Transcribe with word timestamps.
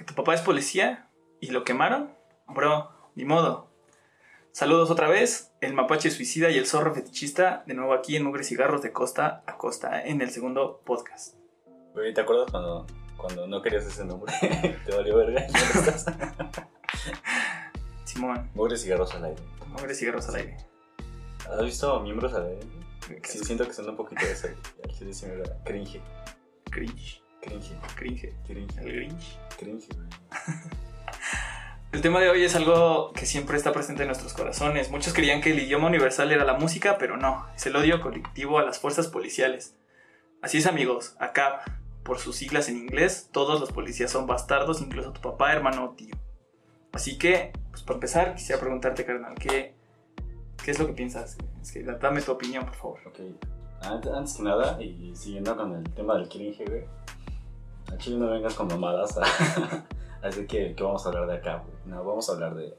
¿Que 0.00 0.06
tu 0.06 0.14
papá 0.14 0.32
es 0.32 0.40
policía 0.40 1.10
y 1.42 1.50
lo 1.50 1.62
quemaron? 1.62 2.10
Bro, 2.48 2.90
ni 3.16 3.26
modo. 3.26 3.70
Saludos 4.50 4.90
otra 4.90 5.08
vez, 5.08 5.52
el 5.60 5.74
mapache 5.74 6.10
suicida 6.10 6.48
y 6.48 6.56
el 6.56 6.66
zorro 6.66 6.94
fetichista, 6.94 7.64
de 7.66 7.74
nuevo 7.74 7.92
aquí 7.92 8.16
en 8.16 8.24
Mugre 8.24 8.42
Cigarros 8.42 8.80
de 8.80 8.92
Costa 8.92 9.44
a 9.46 9.58
Costa, 9.58 10.02
en 10.02 10.22
el 10.22 10.30
segundo 10.30 10.80
podcast. 10.86 11.34
Güey, 11.92 12.14
¿te 12.14 12.22
acuerdas 12.22 12.50
cuando, 12.50 12.86
cuando 13.18 13.46
no 13.46 13.60
querías 13.60 13.84
ese 13.84 14.06
nombre? 14.06 14.32
Te 14.86 14.96
valió 14.96 15.18
verga. 15.18 15.46
Simón, 18.04 18.50
Mugre 18.54 18.78
cigarros 18.78 19.14
al 19.14 19.26
aire. 19.26 19.42
Mugre 19.66 19.94
Cigarros 19.94 20.26
al 20.30 20.36
aire. 20.36 20.56
¿Has 21.46 21.62
visto 21.62 22.00
miembros 22.00 22.32
al 22.32 22.46
aire? 22.46 22.66
Sí, 23.22 23.40
siento 23.40 23.66
que 23.66 23.74
suena 23.74 23.90
un 23.90 23.98
poquito 23.98 24.24
de 24.24 24.32
eso. 24.32 24.48
Al 24.82 24.90
chile 24.92 25.12
sí 25.12 25.26
me 25.26 25.36
da 25.36 25.62
cringe. 25.62 26.00
Cringe, 26.70 27.19
Cringe. 27.40 27.74
cringe, 27.96 28.34
Cringe. 28.46 28.78
el 28.78 28.92
Grinch. 28.92 29.38
Cringe. 29.58 29.88
El 31.92 32.02
tema 32.02 32.20
de 32.20 32.30
hoy 32.30 32.44
es 32.44 32.54
algo 32.54 33.12
que 33.12 33.26
siempre 33.26 33.56
está 33.56 33.72
presente 33.72 34.02
en 34.02 34.08
nuestros 34.08 34.32
corazones. 34.32 34.92
Muchos 34.92 35.12
creían 35.12 35.40
que 35.40 35.50
el 35.50 35.58
idioma 35.58 35.88
universal 35.88 36.30
era 36.30 36.44
la 36.44 36.54
música, 36.54 36.98
pero 36.98 37.16
no, 37.16 37.48
es 37.56 37.66
el 37.66 37.74
odio 37.74 38.00
colectivo 38.00 38.60
a 38.60 38.62
las 38.62 38.78
fuerzas 38.78 39.08
policiales. 39.08 39.74
Así 40.40 40.58
es 40.58 40.66
amigos, 40.66 41.16
acá, 41.18 41.64
por 42.04 42.20
sus 42.20 42.36
siglas 42.36 42.68
en 42.68 42.76
inglés, 42.76 43.28
todos 43.32 43.58
los 43.58 43.72
policías 43.72 44.12
son 44.12 44.28
bastardos, 44.28 44.80
incluso 44.80 45.12
tu 45.12 45.20
papá, 45.20 45.52
hermano 45.52 45.84
o 45.84 45.90
tío. 45.90 46.14
Así 46.92 47.18
que, 47.18 47.52
pues 47.70 47.82
para 47.82 47.96
empezar, 47.96 48.34
quisiera 48.36 48.60
preguntarte, 48.60 49.04
carnal, 49.04 49.34
¿qué, 49.34 49.74
qué 50.64 50.70
es 50.70 50.78
lo 50.78 50.86
que 50.86 50.92
piensas? 50.92 51.38
Es 51.60 51.72
que 51.72 51.82
dame 51.82 52.22
tu 52.22 52.30
opinión, 52.30 52.66
por 52.66 52.76
favor. 52.76 53.00
Ok. 53.08 53.18
Antes, 53.82 54.12
antes 54.12 54.34
que 54.34 54.42
nada, 54.44 54.80
y 54.80 55.12
siguiendo 55.16 55.56
con 55.56 55.74
el 55.74 55.84
tema 55.92 56.14
del 56.14 56.28
cringe, 56.28 56.64
güey. 56.68 56.84
A 57.92 57.98
Chile 57.98 58.16
no 58.16 58.30
vengas 58.30 58.54
con 58.54 58.68
mamadas. 58.68 59.18
Así 60.22 60.46
que, 60.46 60.74
¿qué 60.74 60.82
vamos 60.82 61.04
a 61.04 61.08
hablar 61.08 61.26
de 61.26 61.36
acá? 61.36 61.64
No, 61.86 62.04
vamos 62.04 62.28
a 62.28 62.32
hablar 62.32 62.54
de 62.54 62.76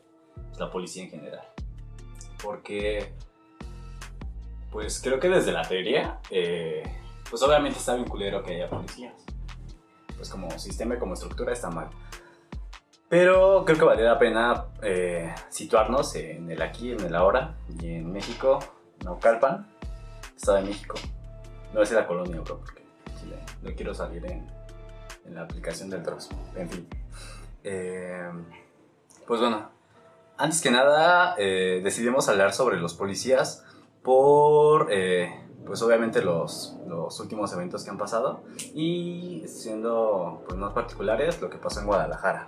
la 0.58 0.70
policía 0.70 1.04
en 1.04 1.10
general. 1.10 1.48
Porque, 2.42 3.14
pues 4.72 5.02
creo 5.02 5.20
que 5.20 5.30
desde 5.30 5.52
la 5.52 5.64
teoría, 5.64 6.20
eh, 6.30 6.84
pues 7.30 7.42
obviamente 7.42 7.80
está 7.80 7.96
bien 7.96 8.08
culero 8.08 8.44
que 8.44 8.56
haya 8.56 8.70
policías. 8.70 9.14
Pues 10.16 10.30
como 10.30 10.52
sistema 10.60 10.96
y 10.96 11.00
como 11.00 11.16
estructura 11.16 11.52
está 11.52 11.70
mal. 11.70 11.90
Pero 13.10 13.66
creo 13.66 13.78
que 13.78 13.84
vale 13.84 14.04
la 14.04 14.18
pena 14.18 14.68
eh, 14.82 15.34
situarnos 15.50 16.16
en 16.16 16.50
el 16.50 16.62
aquí, 16.62 16.92
en 16.92 17.02
el 17.02 17.16
ahora, 17.16 17.58
y 17.82 17.96
en 17.96 18.12
México, 18.12 18.60
Naucalpan, 19.04 19.68
Estado 20.36 20.60
de 20.60 20.64
México. 20.66 20.96
No 21.74 21.82
es 21.82 21.92
la 21.92 22.08
colonia, 22.08 22.40
bro, 22.40 22.60
porque 22.60 22.84
Chile, 23.20 23.38
no 23.64 23.72
quiero 23.76 23.94
salir 23.94 24.26
en, 24.26 24.48
en 25.26 25.36
la 25.36 25.42
aplicación 25.42 25.90
del 25.90 26.04
Drops. 26.04 26.30
En 26.56 26.70
fin. 26.70 26.88
Eh, 27.64 28.30
pues 29.28 29.40
bueno, 29.40 29.70
antes 30.38 30.62
que 30.62 30.72
nada, 30.72 31.36
eh, 31.38 31.82
decidimos 31.84 32.28
hablar 32.28 32.54
sobre 32.54 32.78
los 32.78 32.96
policías 32.96 33.64
por, 34.02 34.88
eh, 34.92 35.32
pues 35.66 35.82
obviamente, 35.84 36.22
los, 36.22 36.76
los 36.88 37.20
últimos 37.20 37.54
eventos 37.54 37.84
que 37.84 37.92
han 37.92 37.98
pasado 37.98 38.44
y 38.74 39.44
siendo 39.48 40.44
pues, 40.48 40.58
más 40.58 40.74
particulares, 40.74 41.40
lo 41.42 41.50
que 41.50 41.58
pasó 41.58 41.82
en 41.82 41.86
Guadalajara. 41.86 42.48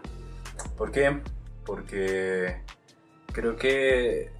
¿Por 0.77 0.91
qué? 0.91 1.21
Porque 1.65 2.63
creo 3.31 3.55
que 3.55 4.31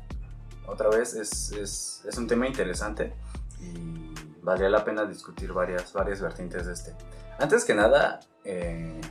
otra 0.65 0.89
vez 0.89 1.13
es, 1.13 1.51
es, 1.51 2.03
es 2.05 2.17
un 2.17 2.27
tema 2.27 2.47
interesante 2.47 3.13
y 3.61 4.02
valdría 4.43 4.69
la 4.69 4.85
pena 4.85 5.05
discutir 5.05 5.51
varias, 5.53 5.93
varias 5.93 6.21
vertientes 6.21 6.67
de 6.67 6.73
este. 6.73 6.93
Antes 7.39 7.65
que 7.65 7.73
nada, 7.73 8.19
eh, 8.43 9.01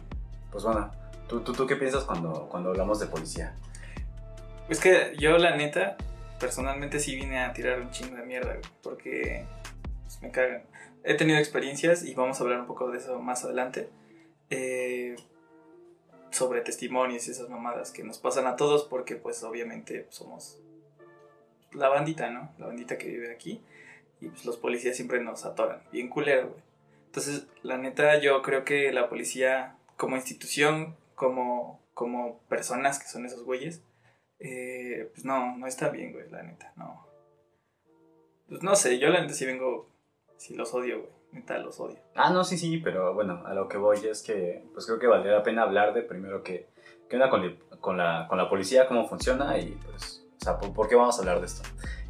pues 0.50 0.64
bueno, 0.64 0.91
¿tú, 1.28 1.41
tú, 1.41 1.52
tú 1.52 1.66
qué 1.66 1.77
piensas 1.77 2.05
cuando, 2.05 2.48
cuando 2.48 2.70
hablamos 2.70 3.00
de 3.00 3.06
policía? 3.06 3.56
Es 4.69 4.78
que 4.78 5.14
yo, 5.19 5.36
la 5.38 5.56
neta, 5.56 5.97
personalmente 6.38 7.00
sí 7.00 7.16
vine 7.16 7.41
a 7.41 7.53
tirar 7.53 7.80
un 7.80 7.91
chingo 7.91 8.16
de 8.16 8.22
mierda, 8.22 8.56
porque 8.82 9.47
pues, 10.04 10.22
me 10.22 10.31
cagan. 10.31 10.62
He 11.04 11.15
tenido 11.15 11.38
experiencias 11.38 12.04
y 12.04 12.15
vamos 12.15 12.38
a 12.38 12.44
hablar 12.44 12.60
un 12.60 12.66
poco 12.66 12.91
de 12.91 12.98
eso 12.98 13.19
más 13.21 13.44
adelante. 13.44 13.91
eh, 14.50 15.16
sobre 16.31 16.62
testimonios 16.62 17.28
y 17.28 17.31
esas 17.31 17.48
mamadas 17.48 17.91
que 17.91 18.03
nos 18.04 18.19
pasan 18.19 18.47
a 18.47 18.56
todos 18.56 18.84
porque 18.84 19.16
pues 19.16 19.42
obviamente 19.44 20.06
somos 20.10 20.59
la 21.72 21.88
bandita, 21.88 22.31
¿no? 22.31 22.53
La 22.59 22.66
bandita 22.66 22.98
que 22.98 23.09
vive 23.09 23.32
aquí 23.32 23.62
y 24.22 24.28
pues 24.28 24.44
los 24.44 24.56
policías 24.56 24.94
siempre 24.94 25.21
nos 25.21 25.44
atoran, 25.44 25.83
bien 25.91 26.09
culero, 26.09 26.50
güey. 26.50 26.62
Entonces, 27.06 27.47
la 27.62 27.77
neta 27.77 28.21
yo 28.21 28.41
creo 28.41 28.65
que 28.65 28.93
la 28.93 29.09
policía 29.09 29.77
como 29.97 30.16
institución, 30.16 30.97
como, 31.15 31.83
como 31.93 32.38
personas 32.49 33.00
que 33.00 33.09
son 33.09 33.27
esos 33.27 33.43
güeyes, 33.43 33.83
eh, 34.38 35.10
pues 35.12 35.25
no, 35.25 35.59
no 35.59 35.66
está 35.66 35.88
bien, 35.91 36.12
güey, 36.12 36.31
la 36.31 36.43
neta, 36.44 36.72
no. 36.77 37.06
Pues 38.49 38.62
no 38.62 38.77
sé, 38.77 38.99
yo 38.99 39.09
la 39.09 39.21
neta 39.21 39.34
sí 39.34 39.44
vengo, 39.44 39.91
sí 40.37 40.54
los 40.54 40.72
odio, 40.72 41.00
güey, 41.00 41.12
neta 41.33 41.59
los 41.59 41.81
odio. 41.81 41.99
Ah, 42.15 42.31
no, 42.31 42.44
sí, 42.44 42.56
sí, 42.56 42.78
pero 42.78 43.12
bueno, 43.12 43.43
a 43.44 43.54
lo 43.54 43.69
que 43.69 43.77
voy 43.77 43.99
es 44.06 44.22
que 44.22 44.65
pues 44.72 44.87
creo 44.87 45.00
que 45.00 45.09
valdría 45.09 45.33
la 45.33 45.43
pena 45.43 45.62
hablar 45.62 45.94
de 45.94 46.03
primero 46.03 46.44
que, 46.44 46.69
qué 47.10 47.16
onda 47.16 47.28
con, 47.28 47.59
con, 47.81 47.97
la, 47.97 48.27
con 48.28 48.39
la 48.39 48.49
policía, 48.49 48.87
cómo 48.87 49.09
funciona 49.09 49.59
y 49.59 49.72
pues, 49.84 50.25
o 50.41 50.44
sea, 50.44 50.59
por, 50.59 50.72
por 50.72 50.89
qué 50.89 50.94
vamos 50.94 51.16
a 51.16 51.21
hablar 51.21 51.41
de 51.41 51.47
esto. 51.47 51.69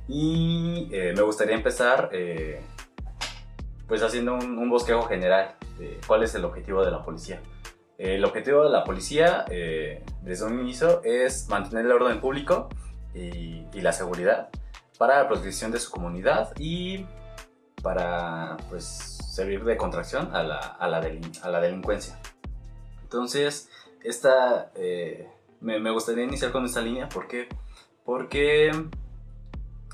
Y 0.08 0.88
eh, 0.92 1.12
me 1.16 1.22
gustaría 1.22 1.54
empezar 1.54 2.10
eh, 2.12 2.60
pues 3.86 4.02
haciendo 4.02 4.34
un, 4.34 4.58
un 4.58 4.68
bosquejo 4.68 5.02
general 5.02 5.56
de 5.78 5.98
cuál 6.06 6.22
es 6.22 6.34
el 6.34 6.44
objetivo 6.44 6.84
de 6.84 6.90
la 6.90 7.02
policía. 7.02 7.40
El 7.98 8.24
objetivo 8.24 8.64
de 8.64 8.70
la 8.70 8.82
policía, 8.84 9.44
eh, 9.48 10.02
desde 10.22 10.44
un 10.46 10.58
inicio, 10.58 11.02
es 11.04 11.48
mantener 11.48 11.86
el 11.86 11.92
orden 11.92 12.20
público 12.20 12.68
y, 13.14 13.64
y 13.72 13.80
la 13.80 13.92
seguridad 13.92 14.48
para 14.98 15.22
la 15.22 15.28
protección 15.28 15.70
de 15.70 15.78
su 15.78 15.90
comunidad 15.90 16.52
y 16.58 17.06
para 17.82 18.56
pues 18.68 18.84
servir 18.84 19.64
de 19.64 19.76
contracción 19.76 20.34
a 20.34 20.42
la, 20.42 20.58
a 20.58 20.88
la, 20.88 21.00
delin- 21.02 21.40
a 21.42 21.48
la 21.50 21.60
delincuencia. 21.60 22.18
Entonces, 23.02 23.70
esta, 24.02 24.72
eh, 24.74 25.28
me, 25.60 25.78
me 25.78 25.90
gustaría 25.90 26.24
iniciar 26.24 26.50
con 26.50 26.64
esta 26.64 26.80
línea 26.80 27.08
¿por 27.08 27.28
qué? 27.28 27.48
porque 28.04 28.70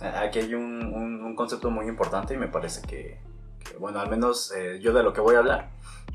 aquí 0.00 0.38
hay 0.40 0.54
un, 0.54 0.92
un- 0.94 1.22
un 1.24 1.34
concepto 1.36 1.70
muy 1.70 1.86
importante 1.86 2.34
y 2.34 2.36
me 2.36 2.48
parece 2.48 2.82
que, 2.82 3.18
que, 3.64 3.76
bueno, 3.78 4.00
al 4.00 4.08
menos 4.10 4.52
eh, 4.56 4.78
yo 4.80 4.92
de 4.92 5.02
lo 5.02 5.12
que 5.12 5.20
voy 5.20 5.34
a 5.36 5.38
hablar 5.38 5.70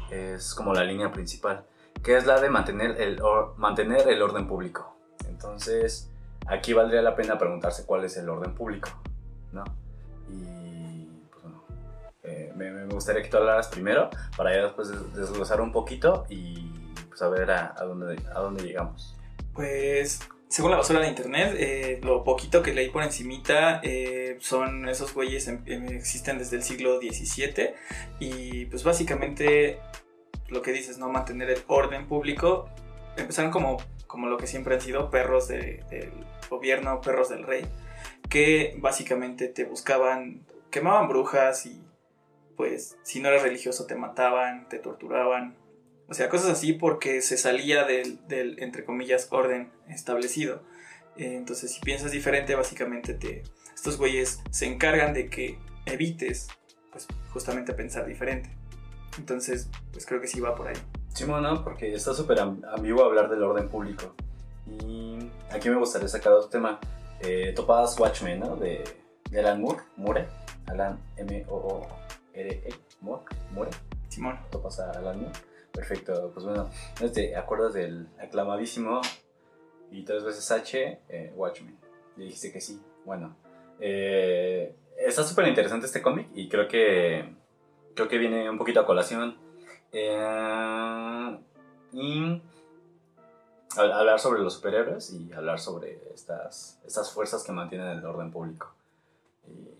es 0.09 0.53
como 0.55 0.73
la 0.73 0.83
línea 0.83 1.11
principal, 1.11 1.65
que 2.03 2.15
es 2.17 2.25
la 2.25 2.39
de 2.39 2.49
mantener 2.49 3.01
el, 3.01 3.21
or- 3.21 3.53
mantener 3.57 4.07
el 4.07 4.21
orden 4.21 4.47
público. 4.47 4.95
Entonces, 5.27 6.09
aquí 6.47 6.73
valdría 6.73 7.01
la 7.01 7.15
pena 7.15 7.37
preguntarse 7.37 7.85
cuál 7.85 8.03
es 8.05 8.15
el 8.17 8.29
orden 8.29 8.53
público, 8.53 8.89
¿no? 9.51 9.63
Y, 10.29 11.07
pues 11.31 11.43
bueno, 11.43 11.63
eh, 12.23 12.53
me, 12.55 12.71
me 12.71 12.85
gustaría 12.93 13.21
que 13.21 13.29
tú 13.29 13.37
hablaras 13.37 13.67
primero 13.67 14.09
para 14.37 14.53
ya 14.55 14.63
después 14.63 14.89
des- 14.89 15.13
desglosar 15.13 15.61
un 15.61 15.71
poquito 15.71 16.25
y 16.29 16.69
pues 17.09 17.21
a 17.21 17.29
ver 17.29 17.51
a, 17.51 17.73
a 17.77 17.83
dónde, 17.83 18.21
a 18.33 18.39
dónde 18.39 18.63
llegamos. 18.63 19.15
Pues, 19.53 20.19
según 20.53 20.69
la 20.69 20.77
basura 20.77 20.99
de 20.99 21.07
internet, 21.07 21.55
eh, 21.57 21.99
lo 22.03 22.23
poquito 22.23 22.61
que 22.61 22.73
leí 22.75 22.89
por 22.89 23.01
encimita 23.01 23.79
eh, 23.81 24.37
son 24.39 24.87
esos 24.87 25.11
güeyes 25.11 25.47
em- 25.47 25.63
em, 25.65 25.87
existen 25.87 26.37
desde 26.37 26.57
el 26.57 26.61
siglo 26.61 26.99
XVII 26.99 27.73
y 28.19 28.65
pues 28.65 28.83
básicamente 28.83 29.79
lo 30.49 30.61
que 30.61 30.71
dices, 30.71 30.99
¿no? 30.99 31.09
Mantener 31.09 31.49
el 31.49 31.63
orden 31.65 32.07
público. 32.07 32.69
Empezaron 33.17 33.49
como, 33.49 33.77
como 34.05 34.27
lo 34.27 34.37
que 34.37 34.45
siempre 34.45 34.75
han 34.75 34.81
sido 34.81 35.09
perros 35.09 35.47
de- 35.47 35.83
del 35.89 36.11
gobierno, 36.51 37.01
perros 37.01 37.29
del 37.29 37.47
rey, 37.47 37.65
que 38.29 38.75
básicamente 38.77 39.47
te 39.47 39.63
buscaban, 39.63 40.45
quemaban 40.69 41.07
brujas 41.07 41.65
y 41.65 41.81
pues 42.55 42.95
si 43.01 43.21
no 43.21 43.29
eras 43.29 43.41
religioso 43.41 43.87
te 43.87 43.95
mataban, 43.95 44.69
te 44.69 44.77
torturaban, 44.77 45.55
o 46.07 46.13
sea, 46.13 46.29
cosas 46.29 46.49
así 46.51 46.73
porque 46.73 47.21
se 47.21 47.37
salía 47.37 47.85
del, 47.85 48.25
del, 48.27 48.61
entre 48.61 48.83
comillas, 48.85 49.27
orden 49.31 49.71
establecido. 49.87 50.61
Eh, 51.17 51.35
entonces, 51.35 51.71
si 51.73 51.81
piensas 51.81 52.11
diferente, 52.11 52.55
básicamente 52.55 53.13
te, 53.13 53.43
estos 53.73 53.97
güeyes 53.97 54.41
se 54.49 54.65
encargan 54.65 55.13
de 55.13 55.29
que 55.29 55.57
evites, 55.85 56.47
pues, 56.91 57.07
justamente 57.31 57.73
pensar 57.73 58.05
diferente. 58.05 58.49
Entonces, 59.17 59.69
pues 59.91 60.05
creo 60.05 60.19
que 60.21 60.27
sí 60.27 60.39
va 60.39 60.55
por 60.55 60.67
ahí. 60.67 60.75
Sí, 61.13 61.25
bueno, 61.25 61.63
porque 61.63 61.93
está 61.93 62.13
súper 62.15 62.39
am- 62.39 62.61
ambiguo 62.75 63.03
hablar 63.05 63.29
del 63.29 63.43
orden 63.43 63.69
público. 63.69 64.15
Y 64.65 65.19
aquí 65.51 65.69
me 65.69 65.75
gustaría 65.77 66.07
sacar 66.07 66.33
otro 66.33 66.49
tema. 66.49 66.79
Eh, 67.19 67.53
topas 67.55 67.99
Watchmen, 67.99 68.39
¿no? 68.39 68.55
De, 68.55 68.83
de 69.29 69.39
Alan 69.39 69.61
Moore, 69.61 69.81
Moore, 69.97 70.27
Alan 70.65 70.99
M-O-O-R-E, 71.17 72.73
Moore, 73.01 73.23
Moore. 73.53 73.71
Simón. 74.09 74.39
topas 74.51 74.79
a 74.79 74.91
Alan 74.91 75.21
Moore. 75.21 75.39
Perfecto, 75.73 76.31
pues 76.33 76.45
bueno, 76.45 76.69
¿no 77.01 77.11
te 77.11 77.35
acuerdas 77.35 77.73
del 77.73 78.07
aclamadísimo 78.19 79.01
y 79.91 80.03
tres 80.03 80.23
veces 80.23 80.49
H, 80.51 81.01
eh, 81.09 81.33
Watchmen? 81.35 81.77
Y 82.15 82.25
dijiste 82.25 82.51
que 82.51 82.61
sí. 82.61 82.79
Bueno, 83.05 83.35
eh, 83.79 84.75
está 84.97 85.23
súper 85.23 85.47
interesante 85.47 85.87
este 85.87 86.01
cómic 86.01 86.27
y 86.35 86.47
creo 86.47 86.67
que 86.67 87.35
creo 87.95 88.07
que 88.07 88.17
viene 88.17 88.49
un 88.49 88.57
poquito 88.57 88.79
a 88.79 88.85
colación. 88.85 89.35
Eh, 89.91 91.37
y 91.91 92.41
hablar 93.75 94.19
sobre 94.19 94.41
los 94.41 94.53
superhéroes 94.53 95.11
y 95.13 95.31
hablar 95.33 95.59
sobre 95.59 95.99
estas, 96.13 96.79
estas 96.85 97.11
fuerzas 97.11 97.43
que 97.43 97.51
mantienen 97.51 97.87
el 97.87 98.05
orden 98.05 98.31
público. 98.31 98.73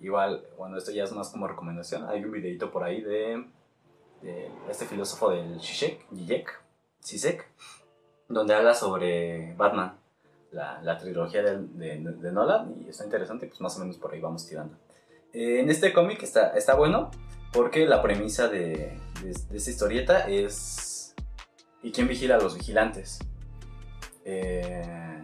igual, 0.01 0.45
bueno, 0.57 0.77
esto 0.77 0.91
ya 0.91 1.03
es 1.03 1.11
más 1.11 1.29
como 1.29 1.47
recomendación. 1.47 2.07
Hay 2.09 2.23
un 2.23 2.31
videito 2.31 2.71
por 2.71 2.83
ahí 2.83 3.01
de, 3.01 3.45
de 4.23 4.49
este 4.69 4.85
filósofo 4.85 5.31
del 5.31 5.59
Zizek, 5.61 5.99
Zizek, 7.03 7.47
donde 8.29 8.55
habla 8.55 8.73
sobre 8.73 9.53
Batman, 9.55 9.97
la, 10.51 10.81
la 10.81 10.97
trilogía 10.97 11.41
de, 11.43 11.57
de, 11.57 12.31
Nolan, 12.31 12.75
y 12.85 12.89
está 12.89 13.03
interesante, 13.03 13.47
pues 13.47 13.59
más 13.59 13.75
o 13.77 13.79
menos 13.79 13.97
por 13.97 14.13
ahí 14.13 14.21
vamos 14.21 14.47
tirando. 14.47 14.77
Eh, 15.33 15.59
en 15.59 15.69
este 15.69 15.93
cómic 15.93 16.21
está, 16.23 16.49
está 16.49 16.75
bueno 16.75 17.11
porque 17.51 17.85
la 17.85 18.01
premisa 18.01 18.47
de, 18.47 18.99
de, 19.21 19.57
esta 19.57 19.69
historieta 19.69 20.27
es 20.27 21.15
¿y 21.81 21.91
quién 21.91 22.07
vigila 22.07 22.35
a 22.35 22.39
los 22.39 22.55
vigilantes? 22.55 23.19
Eh, 24.25 25.21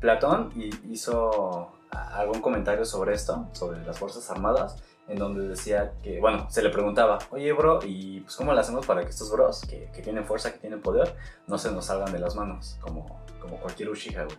Platón 0.00 0.52
hizo 0.90 1.72
algún 1.90 2.40
comentario 2.40 2.84
sobre 2.84 3.14
esto, 3.14 3.48
sobre 3.52 3.84
las 3.84 3.98
Fuerzas 3.98 4.30
Armadas, 4.30 4.82
en 5.08 5.18
donde 5.18 5.48
decía 5.48 5.92
que, 6.02 6.20
bueno, 6.20 6.46
se 6.50 6.62
le 6.62 6.70
preguntaba, 6.70 7.18
oye, 7.30 7.52
bro, 7.52 7.80
¿y 7.84 8.20
pues 8.20 8.36
cómo 8.36 8.52
lo 8.52 8.60
hacemos 8.60 8.86
para 8.86 9.02
que 9.02 9.10
estos 9.10 9.30
bros, 9.30 9.62
que, 9.62 9.88
que, 9.92 10.02
tienen 10.02 10.24
fuerza, 10.24 10.52
que 10.52 10.58
tienen 10.58 10.82
poder, 10.82 11.14
no 11.46 11.58
se 11.58 11.72
nos 11.72 11.86
salgan 11.86 12.12
de 12.12 12.18
las 12.18 12.36
manos, 12.36 12.76
como, 12.80 13.20
como 13.40 13.56
cualquier 13.58 13.88
Uchiha, 13.88 14.24
güey, 14.24 14.36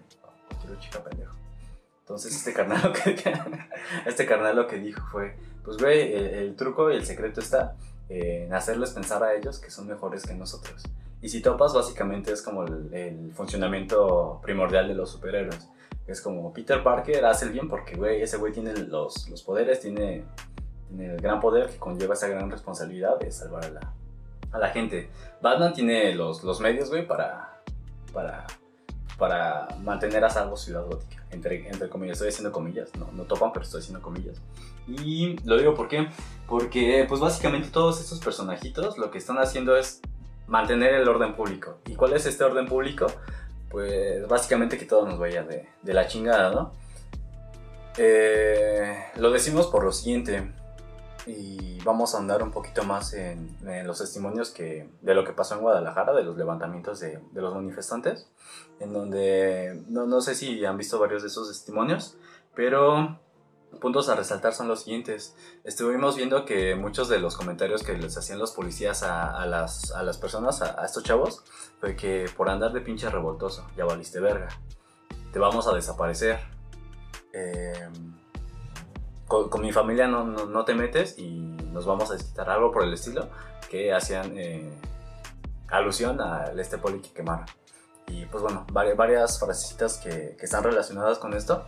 cualquier 0.47 0.73
Uchiha 0.73 1.03
pendejo. 1.03 1.35
Entonces 2.01 2.35
este 2.35 2.53
carnal 2.53 2.81
lo 2.83 2.93
que, 2.93 3.15
este 4.05 4.25
carnal 4.25 4.55
lo 4.55 4.67
que 4.67 4.77
dijo 4.77 5.05
fue, 5.11 5.35
pues 5.63 5.77
güey, 5.77 6.13
el, 6.13 6.55
truco 6.55 6.91
y 6.91 6.95
el 6.95 7.05
secreto 7.05 7.39
está 7.39 7.75
en 8.09 8.51
hacerles 8.51 8.91
pensar 8.91 9.23
a 9.23 9.35
ellos 9.35 9.59
que 9.59 9.69
son 9.69 9.87
mejores 9.87 10.23
que 10.23 10.33
nosotros. 10.33 10.83
Y 11.21 11.29
si 11.29 11.41
topas, 11.41 11.73
básicamente 11.73 12.31
es 12.31 12.41
como 12.41 12.63
el, 12.63 12.93
el 12.93 13.31
funcionamiento 13.33 14.39
primordial 14.41 14.87
de 14.87 14.95
los 14.95 15.11
superhéroes. 15.11 15.69
Es 16.07 16.21
como 16.21 16.51
Peter 16.51 16.81
Parker 16.81 17.23
hace 17.25 17.45
el 17.45 17.51
bien 17.51 17.67
porque, 17.67 17.95
güey, 17.95 18.23
ese 18.23 18.37
güey 18.37 18.51
tiene 18.51 18.73
los, 18.73 19.29
los 19.29 19.43
poderes, 19.43 19.79
tiene 19.79 20.25
tiene 20.89 21.13
el 21.13 21.21
gran 21.21 21.39
poder 21.39 21.69
que 21.69 21.77
conlleva 21.77 22.15
esa 22.15 22.27
gran 22.27 22.49
responsabilidad 22.49 23.19
de 23.19 23.31
salvar 23.31 23.65
a 23.65 23.69
la, 23.69 23.93
a 24.51 24.59
la 24.59 24.69
gente. 24.69 25.09
Batman 25.41 25.73
tiene 25.73 26.13
los, 26.15 26.43
los 26.43 26.59
medios, 26.59 26.89
güey, 26.89 27.07
para, 27.07 27.61
para, 28.11 28.45
para 29.17 29.67
mantener 29.81 30.23
a 30.25 30.29
salvo 30.29 30.57
Ciudad 30.57 30.85
Gótica. 30.85 31.23
Entre, 31.31 31.67
entre 31.69 31.89
comillas, 31.89 32.13
estoy 32.13 32.29
haciendo 32.29 32.51
comillas, 32.51 32.89
no, 32.97 33.11
no 33.11 33.23
topan, 33.23 33.51
pero 33.53 33.63
estoy 33.63 33.81
haciendo 33.81 34.01
comillas. 34.01 34.41
Y 34.87 35.37
lo 35.45 35.57
digo 35.57 35.75
¿por 35.75 35.87
qué? 35.87 36.07
porque, 36.47 37.05
pues 37.07 37.21
básicamente 37.21 37.69
todos 37.69 38.01
estos 38.01 38.19
personajitos 38.19 38.97
lo 38.97 39.11
que 39.11 39.19
están 39.19 39.37
haciendo 39.37 39.77
es 39.77 40.01
mantener 40.47 40.95
el 40.95 41.07
orden 41.07 41.35
público. 41.35 41.77
¿Y 41.85 41.95
cuál 41.95 42.13
es 42.13 42.25
este 42.25 42.43
orden 42.43 42.65
público? 42.65 43.05
Pues 43.69 44.27
básicamente 44.27 44.79
que 44.79 44.85
todo 44.85 45.05
nos 45.05 45.19
vaya 45.19 45.43
de, 45.43 45.69
de 45.83 45.93
la 45.93 46.07
chingada, 46.07 46.51
¿no? 46.51 46.73
Eh, 47.97 48.97
lo 49.17 49.29
decimos 49.29 49.67
por 49.67 49.83
lo 49.83 49.91
siguiente 49.91 50.51
y 51.29 51.79
vamos 51.83 52.15
a 52.15 52.17
andar 52.17 52.41
un 52.41 52.51
poquito 52.51 52.83
más 52.83 53.13
en, 53.13 53.57
los 53.85 53.99
testimonios 53.99 54.51
que, 54.51 54.89
de 55.01 55.13
lo 55.13 55.23
que 55.23 55.33
pasó 55.33 55.55
en 55.55 55.61
Guadalajara, 55.61 56.13
de 56.13 56.23
los 56.23 56.37
levantamientos 56.37 56.99
de, 56.99 57.19
de 57.31 57.41
los 57.41 57.53
manifestantes, 57.53 58.29
en 58.79 58.93
donde 58.93 59.83
no, 59.87 60.05
no, 60.05 60.21
sé 60.21 60.35
si 60.35 60.65
han 60.65 60.77
visto 60.77 60.99
varios 60.99 61.21
de 61.21 61.27
esos 61.27 61.47
testimonios, 61.49 62.17
pero 62.55 63.19
puntos 63.79 64.09
a 64.09 64.15
resaltar 64.15 64.53
son 64.53 64.67
los 64.67 64.83
siguientes. 64.83 65.35
Estuvimos 65.63 66.15
viendo 66.15 66.45
que 66.45 66.75
muchos 66.75 67.07
de 67.09 67.19
los 67.19 67.37
comentarios 67.37 67.83
que 67.83 67.97
les 67.97 68.17
hacían 68.17 68.39
los 68.39 68.51
policías 68.51 69.03
a, 69.03 69.39
a 69.39 69.45
las, 69.45 69.91
a 69.91 70.03
las 70.03 70.17
personas, 70.17 70.61
a, 70.61 70.81
a, 70.81 70.85
estos 70.85 71.03
chavos, 71.03 71.43
fue 71.79 71.95
que 71.95 72.25
por 72.35 72.49
andar 72.49 72.73
de 72.73 72.81
pinche 72.81 73.09
revoltoso, 73.09 73.67
ya 73.77 73.85
valiste 73.85 74.19
verga, 74.19 74.49
te 75.31 75.39
vamos 75.39 75.67
a 75.67 75.73
desaparecer. 75.73 76.39
Eh, 77.31 77.87
con, 79.29 79.61
mi 79.61 79.71
familia 79.71 80.07
no, 80.07 80.25
no, 80.25 80.65
te 80.65 80.73
metes 80.73 81.17
y 81.17 81.39
nos 81.71 81.85
vamos 81.85 82.09
a 82.09 82.13
desquitar 82.13 82.49
algo 82.49 82.71
por 82.71 82.83
el 82.83 82.93
estilo 82.93 83.29
que 83.69 83.93
hacían 83.93 84.37
eh, 84.37 84.69
alusión 85.67 86.19
al 86.19 86.59
este 86.59 86.79
poli 86.79 86.99
que 86.99 87.13
quemaron. 87.13 87.45
Y 88.07 88.25
pues 88.25 88.41
bueno, 88.41 88.65
varias, 88.73 88.97
varias 88.97 89.39
frasecitas 89.39 89.97
que, 89.99 90.35
que 90.37 90.45
están 90.45 90.63
relacionadas 90.63 91.19
con 91.19 91.33
esto. 91.35 91.65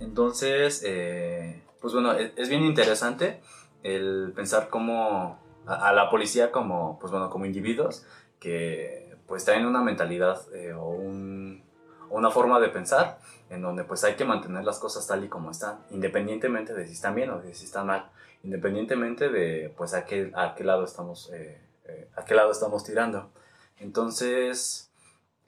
Entonces, 0.00 0.82
eh, 0.86 1.62
pues 1.82 1.92
bueno, 1.92 2.12
es, 2.12 2.32
es, 2.36 2.48
bien 2.48 2.62
interesante 2.62 3.42
el 3.82 4.32
pensar 4.34 4.70
cómo 4.70 5.38
a, 5.66 5.88
a, 5.88 5.92
la 5.92 6.08
policía 6.08 6.50
como, 6.50 6.98
pues 6.98 7.12
bueno, 7.12 7.28
como 7.28 7.44
individuos 7.44 8.06
que 8.40 9.14
pues 9.26 9.44
traen 9.44 9.66
una 9.66 9.82
mentalidad 9.82 10.40
eh, 10.54 10.72
o 10.72 10.88
un, 10.88 11.62
una 12.12 12.30
forma 12.30 12.60
de 12.60 12.68
pensar 12.68 13.18
en 13.50 13.62
donde 13.62 13.84
pues 13.84 14.04
hay 14.04 14.14
que 14.14 14.24
mantener 14.24 14.64
las 14.64 14.78
cosas 14.78 15.06
tal 15.06 15.24
y 15.24 15.28
como 15.28 15.50
están, 15.50 15.78
independientemente 15.90 16.74
de 16.74 16.86
si 16.86 16.92
están 16.92 17.14
bien 17.14 17.30
o 17.30 17.40
de 17.40 17.54
si 17.54 17.64
están 17.64 17.86
mal, 17.86 18.10
independientemente 18.42 19.28
de 19.28 19.72
pues 19.76 19.94
a 19.94 20.04
qué, 20.04 20.30
a 20.34 20.54
qué 20.54 20.64
lado 20.64 20.84
estamos, 20.84 21.30
eh, 21.32 21.60
eh, 21.84 22.10
a 22.16 22.24
qué 22.24 22.34
lado 22.34 22.52
estamos 22.52 22.84
tirando. 22.84 23.30
Entonces, 23.78 24.90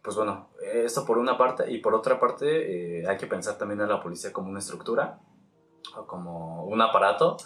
pues 0.03 0.17
bueno, 0.17 0.49
esto 0.63 1.05
por 1.05 1.19
una 1.19 1.39
parte 1.39 1.71
y 1.71 1.79
por 1.79 1.95
otra 1.95 2.19
parte 2.19 3.01
eh, 3.01 3.09
hay 3.09 3.17
que 3.17 3.27
pensar 3.27 3.57
también 3.57 3.81
en 3.81 3.89
la 3.89 4.03
policía 4.03 4.33
como 4.33 4.49
una 4.51 4.59
estructura 4.59 5.19
o 5.97 6.07
como 6.07 6.65
un 6.65 6.81
aparato 6.81 7.37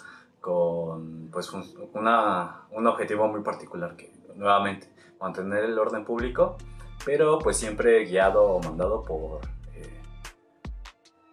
con 0.41 1.29
pues 1.31 1.51
una, 1.93 2.61
un 2.71 2.87
objetivo 2.87 3.27
muy 3.27 3.41
particular 3.41 3.95
que 3.95 4.13
nuevamente 4.35 4.89
mantener 5.19 5.65
el 5.65 5.77
orden 5.77 6.05
público 6.05 6.57
pero 7.09 7.39
pues 7.39 7.57
siempre 7.57 8.05
guiado 8.05 8.43
o 8.43 8.61
mandado 8.61 9.03
por 9.03 9.39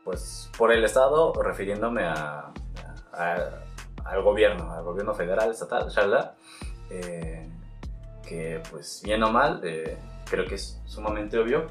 pues 0.03 0.51
por 0.57 0.73
el 0.73 0.83
Estado, 0.83 1.35
refiriéndome 1.35 2.03
a, 2.03 2.51
al 3.13 4.23
gobierno, 4.23 4.73
al 4.73 4.85
gobierno 4.85 5.13
federal, 5.13 5.51
estatal, 5.51 5.91
shalala, 5.91 6.35
eh, 6.89 7.47
que 8.27 8.63
pues 8.71 9.03
bien 9.05 9.23
o 9.23 9.31
mal, 9.31 9.61
eh, 9.65 9.99
creo 10.31 10.47
que 10.47 10.55
es 10.55 10.81
sumamente 10.87 11.39
obvio 11.39 11.67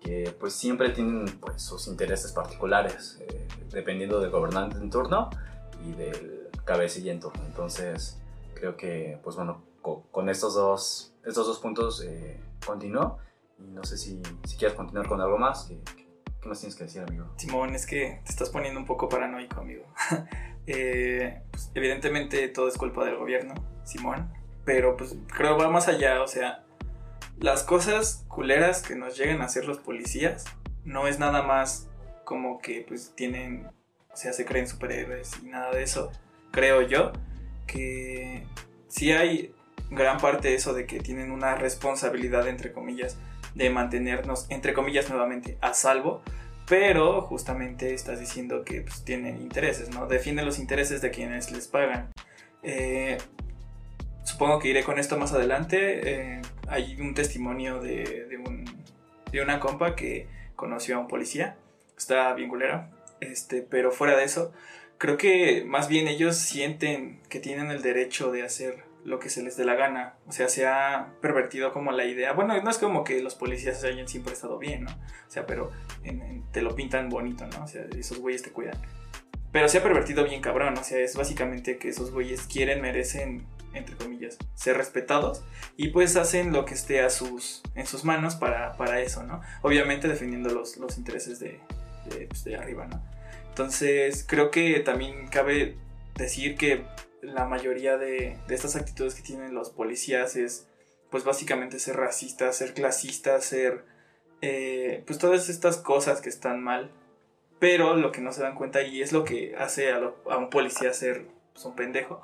que 0.00 0.34
pues 0.40 0.54
siempre 0.54 0.88
tienen 0.88 1.26
pues 1.38 1.60
sus 1.60 1.88
intereses 1.88 2.32
particulares, 2.32 3.18
eh, 3.20 3.46
dependiendo 3.68 4.18
del 4.18 4.30
gobernante 4.30 4.78
en 4.78 4.88
turno 4.88 5.28
y 5.84 5.92
del 5.92 6.48
cabecilla 6.64 7.12
en 7.12 7.20
turno. 7.20 7.42
Entonces 7.44 8.18
creo 8.54 8.78
que 8.78 9.18
pues 9.22 9.36
bueno, 9.36 9.60
con, 9.82 10.30
estos, 10.30 10.54
dos, 10.54 11.12
estos 11.26 11.46
dos 11.46 11.58
puntos 11.58 12.02
eh, 12.02 12.40
continúo 12.64 13.18
y 13.66 13.70
no 13.72 13.84
sé 13.84 13.96
si, 13.96 14.20
si 14.44 14.56
quieres 14.56 14.76
continuar 14.76 15.08
con 15.08 15.20
algo 15.20 15.38
más 15.38 15.64
que 15.64 15.78
¿Qué 16.42 16.48
más 16.48 16.58
tienes 16.58 16.74
que 16.74 16.84
decir, 16.84 17.02
amigo? 17.02 17.32
Simón, 17.36 17.72
es 17.76 17.86
que 17.86 18.20
te 18.24 18.30
estás 18.30 18.50
poniendo 18.50 18.80
un 18.80 18.84
poco 18.84 19.08
paranoico, 19.08 19.60
amigo. 19.60 19.84
eh, 20.66 21.40
pues, 21.52 21.70
evidentemente 21.74 22.48
todo 22.48 22.66
es 22.66 22.76
culpa 22.76 23.04
del 23.04 23.16
gobierno, 23.16 23.54
Simón. 23.84 24.28
Pero 24.64 24.96
pues 24.96 25.16
creo 25.28 25.56
va 25.56 25.68
más 25.70 25.86
allá, 25.86 26.20
o 26.20 26.26
sea, 26.26 26.64
las 27.38 27.62
cosas 27.62 28.24
culeras 28.28 28.82
que 28.82 28.96
nos 28.96 29.16
llegan 29.16 29.40
a 29.40 29.44
hacer 29.44 29.66
los 29.66 29.78
policías 29.78 30.44
no 30.84 31.06
es 31.06 31.20
nada 31.20 31.42
más 31.42 31.88
como 32.24 32.58
que 32.58 32.84
pues 32.86 33.12
tienen, 33.14 33.68
o 34.12 34.16
sea, 34.16 34.32
se 34.32 34.44
creen 34.44 34.66
superhéroes 34.66 35.40
y 35.44 35.46
nada 35.46 35.70
de 35.70 35.84
eso. 35.84 36.10
Creo 36.50 36.82
yo 36.82 37.12
que 37.68 38.46
sí 38.88 39.12
hay 39.12 39.54
gran 39.90 40.18
parte 40.18 40.48
de 40.48 40.54
eso 40.56 40.74
de 40.74 40.86
que 40.86 40.98
tienen 40.98 41.30
una 41.30 41.54
responsabilidad, 41.54 42.48
entre 42.48 42.72
comillas, 42.72 43.16
de 43.54 43.70
mantenernos, 43.70 44.46
entre 44.50 44.72
comillas, 44.72 45.08
nuevamente 45.10 45.58
a 45.60 45.74
salvo, 45.74 46.22
pero 46.66 47.22
justamente 47.22 47.92
estás 47.94 48.20
diciendo 48.20 48.64
que 48.64 48.82
pues, 48.82 49.04
tienen 49.04 49.40
intereses, 49.40 49.90
¿no? 49.90 50.06
Defienden 50.06 50.46
los 50.46 50.58
intereses 50.58 51.02
de 51.02 51.10
quienes 51.10 51.50
les 51.50 51.68
pagan. 51.68 52.10
Eh, 52.62 53.18
supongo 54.24 54.58
que 54.58 54.68
iré 54.68 54.84
con 54.84 54.98
esto 54.98 55.18
más 55.18 55.32
adelante. 55.32 56.36
Eh, 56.36 56.42
hay 56.68 57.00
un 57.00 57.14
testimonio 57.14 57.80
de, 57.80 58.26
de, 58.26 58.36
un, 58.38 58.64
de, 59.30 59.42
una 59.42 59.60
compa 59.60 59.96
que 59.96 60.26
conoció 60.56 60.96
a 60.96 61.00
un 61.00 61.08
policía. 61.08 61.56
Está 61.96 62.32
bien 62.34 62.48
culera. 62.48 62.90
Este, 63.20 63.62
pero 63.62 63.92
fuera 63.92 64.16
de 64.16 64.24
eso, 64.24 64.52
creo 65.02 65.16
que 65.16 65.64
más 65.66 65.88
bien 65.88 66.06
ellos 66.06 66.36
sienten 66.36 67.20
que 67.28 67.40
tienen 67.40 67.72
el 67.72 67.82
derecho 67.82 68.30
de 68.30 68.44
hacer 68.44 68.84
lo 69.04 69.18
que 69.18 69.30
se 69.30 69.42
les 69.42 69.56
dé 69.56 69.64
la 69.64 69.74
gana. 69.74 70.14
O 70.28 70.32
sea, 70.32 70.48
se 70.48 70.64
ha 70.64 71.14
pervertido 71.20 71.72
como 71.72 71.90
la 71.90 72.04
idea. 72.04 72.32
Bueno, 72.34 72.62
no 72.62 72.70
es 72.70 72.78
como 72.78 73.02
que 73.02 73.20
los 73.20 73.34
policías 73.34 73.82
hayan 73.82 74.06
siempre 74.06 74.32
estado 74.32 74.58
bien, 74.60 74.84
¿no? 74.84 74.92
O 74.92 75.30
sea, 75.30 75.44
pero 75.44 75.72
te 76.52 76.62
lo 76.62 76.76
pintan 76.76 77.08
bonito, 77.08 77.44
¿no? 77.48 77.64
O 77.64 77.66
sea, 77.66 77.84
esos 77.98 78.20
güeyes 78.20 78.44
te 78.44 78.52
cuidan. 78.52 78.80
Pero 79.50 79.68
se 79.68 79.78
ha 79.78 79.82
pervertido 79.82 80.22
bien 80.22 80.40
cabrón, 80.40 80.78
o 80.78 80.84
sea, 80.84 81.00
es 81.00 81.16
básicamente 81.16 81.78
que 81.78 81.88
esos 81.88 82.12
güeyes 82.12 82.42
quieren, 82.42 82.80
merecen, 82.80 83.44
entre 83.74 83.96
comillas, 83.96 84.38
ser 84.54 84.76
respetados 84.76 85.42
y 85.76 85.88
pues 85.88 86.14
hacen 86.14 86.52
lo 86.52 86.64
que 86.64 86.74
esté 86.74 87.00
a 87.00 87.10
sus, 87.10 87.62
en 87.74 87.88
sus 87.88 88.04
manos 88.04 88.36
para, 88.36 88.76
para 88.76 89.00
eso, 89.00 89.24
¿no? 89.24 89.40
Obviamente 89.62 90.06
defendiendo 90.06 90.50
los, 90.50 90.76
los 90.76 90.96
intereses 90.96 91.40
de, 91.40 91.58
de, 92.08 92.28
pues, 92.28 92.44
de 92.44 92.54
arriba, 92.54 92.86
¿no? 92.86 93.02
Entonces, 93.52 94.24
creo 94.26 94.50
que 94.50 94.80
también 94.80 95.28
cabe 95.28 95.76
decir 96.14 96.56
que 96.56 96.86
la 97.20 97.44
mayoría 97.44 97.98
de, 97.98 98.38
de, 98.48 98.54
estas 98.54 98.76
actitudes 98.76 99.14
que 99.14 99.20
tienen 99.20 99.52
los 99.52 99.68
policías 99.68 100.36
es 100.36 100.68
pues 101.10 101.24
básicamente 101.24 101.78
ser 101.78 101.96
racista, 101.96 102.50
ser 102.54 102.72
clasista, 102.72 103.38
ser 103.42 103.84
eh, 104.40 105.04
pues 105.06 105.18
todas 105.18 105.50
estas 105.50 105.76
cosas 105.76 106.22
que 106.22 106.30
están 106.30 106.62
mal, 106.62 106.90
pero 107.58 107.94
lo 107.94 108.10
que 108.10 108.22
no 108.22 108.32
se 108.32 108.40
dan 108.40 108.54
cuenta 108.54 108.80
y 108.80 109.02
es 109.02 109.12
lo 109.12 109.22
que 109.22 109.54
hace 109.58 109.92
a, 109.92 110.00
un 110.38 110.48
policía 110.48 110.94
ser 110.94 111.26
pues, 111.52 111.66
un 111.66 111.76
pendejo, 111.76 112.22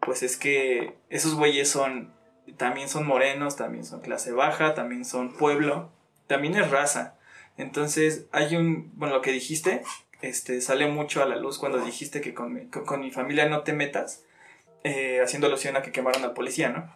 pues 0.00 0.24
es 0.24 0.36
que 0.36 0.96
esos 1.08 1.36
güeyes 1.36 1.68
son, 1.68 2.12
también 2.56 2.88
son 2.88 3.06
morenos, 3.06 3.54
también 3.54 3.84
son 3.84 4.00
clase 4.00 4.32
baja, 4.32 4.74
también 4.74 5.04
son 5.04 5.36
pueblo, 5.36 5.92
también 6.26 6.56
es 6.56 6.68
raza. 6.68 7.16
Entonces 7.56 8.26
hay 8.32 8.56
un, 8.56 8.90
bueno, 8.96 9.14
lo 9.14 9.22
que 9.22 9.30
dijiste, 9.30 9.82
este, 10.20 10.60
sale 10.60 10.86
mucho 10.88 11.22
a 11.22 11.26
la 11.26 11.36
luz 11.36 11.58
cuando 11.58 11.78
dijiste 11.78 12.20
que 12.20 12.34
con 12.34 12.52
mi, 12.52 12.66
con, 12.66 13.00
mi 13.00 13.10
familia 13.10 13.48
no 13.48 13.62
te 13.62 13.72
metas, 13.72 14.24
eh, 14.84 15.20
haciendo 15.22 15.46
alusión 15.46 15.76
a 15.76 15.82
que 15.82 15.92
quemaron 15.92 16.24
al 16.24 16.34
policía, 16.34 16.70
¿no? 16.70 16.90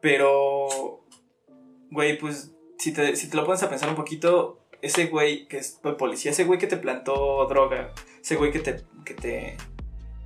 Pero, 0.00 1.00
güey, 1.90 2.18
pues 2.18 2.52
si 2.78 2.92
te, 2.92 3.14
si 3.16 3.30
te 3.30 3.36
lo 3.36 3.46
pones 3.46 3.62
a 3.62 3.68
pensar 3.68 3.88
un 3.88 3.94
poquito, 3.94 4.58
ese 4.82 5.06
güey 5.06 5.46
que 5.46 5.58
es 5.58 5.78
policía, 5.98 6.32
ese 6.32 6.44
güey 6.44 6.58
que 6.58 6.66
te 6.66 6.76
plantó 6.76 7.46
droga, 7.46 7.92
ese 8.20 8.36
güey 8.36 8.50
que 8.50 8.58
te, 8.58 8.82
que 9.04 9.14
te, 9.14 9.56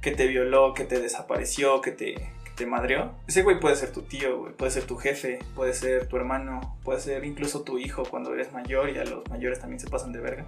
que 0.01 0.13
te 0.13 0.27
violó, 0.27 0.73
que 0.73 0.85
te 0.85 0.99
desapareció, 0.99 1.83
que 1.83 1.91
te, 1.91 2.15
que 2.15 2.51
te 2.57 2.67
madreó, 2.67 3.13
ese 3.29 3.43
güey 3.43 3.61
puede 3.61 3.77
ser 3.77 3.93
tu 3.93 4.03
tío, 4.03 4.39
güey, 4.39 4.55
puede 4.55 4.71
ser 4.71 4.85
tu 4.85 4.97
jefe, 4.97 5.39
puede 5.55 5.75
ser 5.75 6.09
tu 6.09 6.17
hermano, 6.17 6.79
puede 6.83 7.01
ser 7.01 7.25
incluso 7.25 7.63
tu 7.63 7.79
hijo 7.79 8.05
cuando 8.05 8.33
eres 8.33 8.53
mayor 8.53 8.89
y 8.89 8.99
a 8.99 9.05
los 9.05 9.29
mayores 9.29 9.61
también 9.61 9.79
se 9.79 9.91
pasan 9.91 10.13
de 10.13 10.21
verga. 10.21 10.47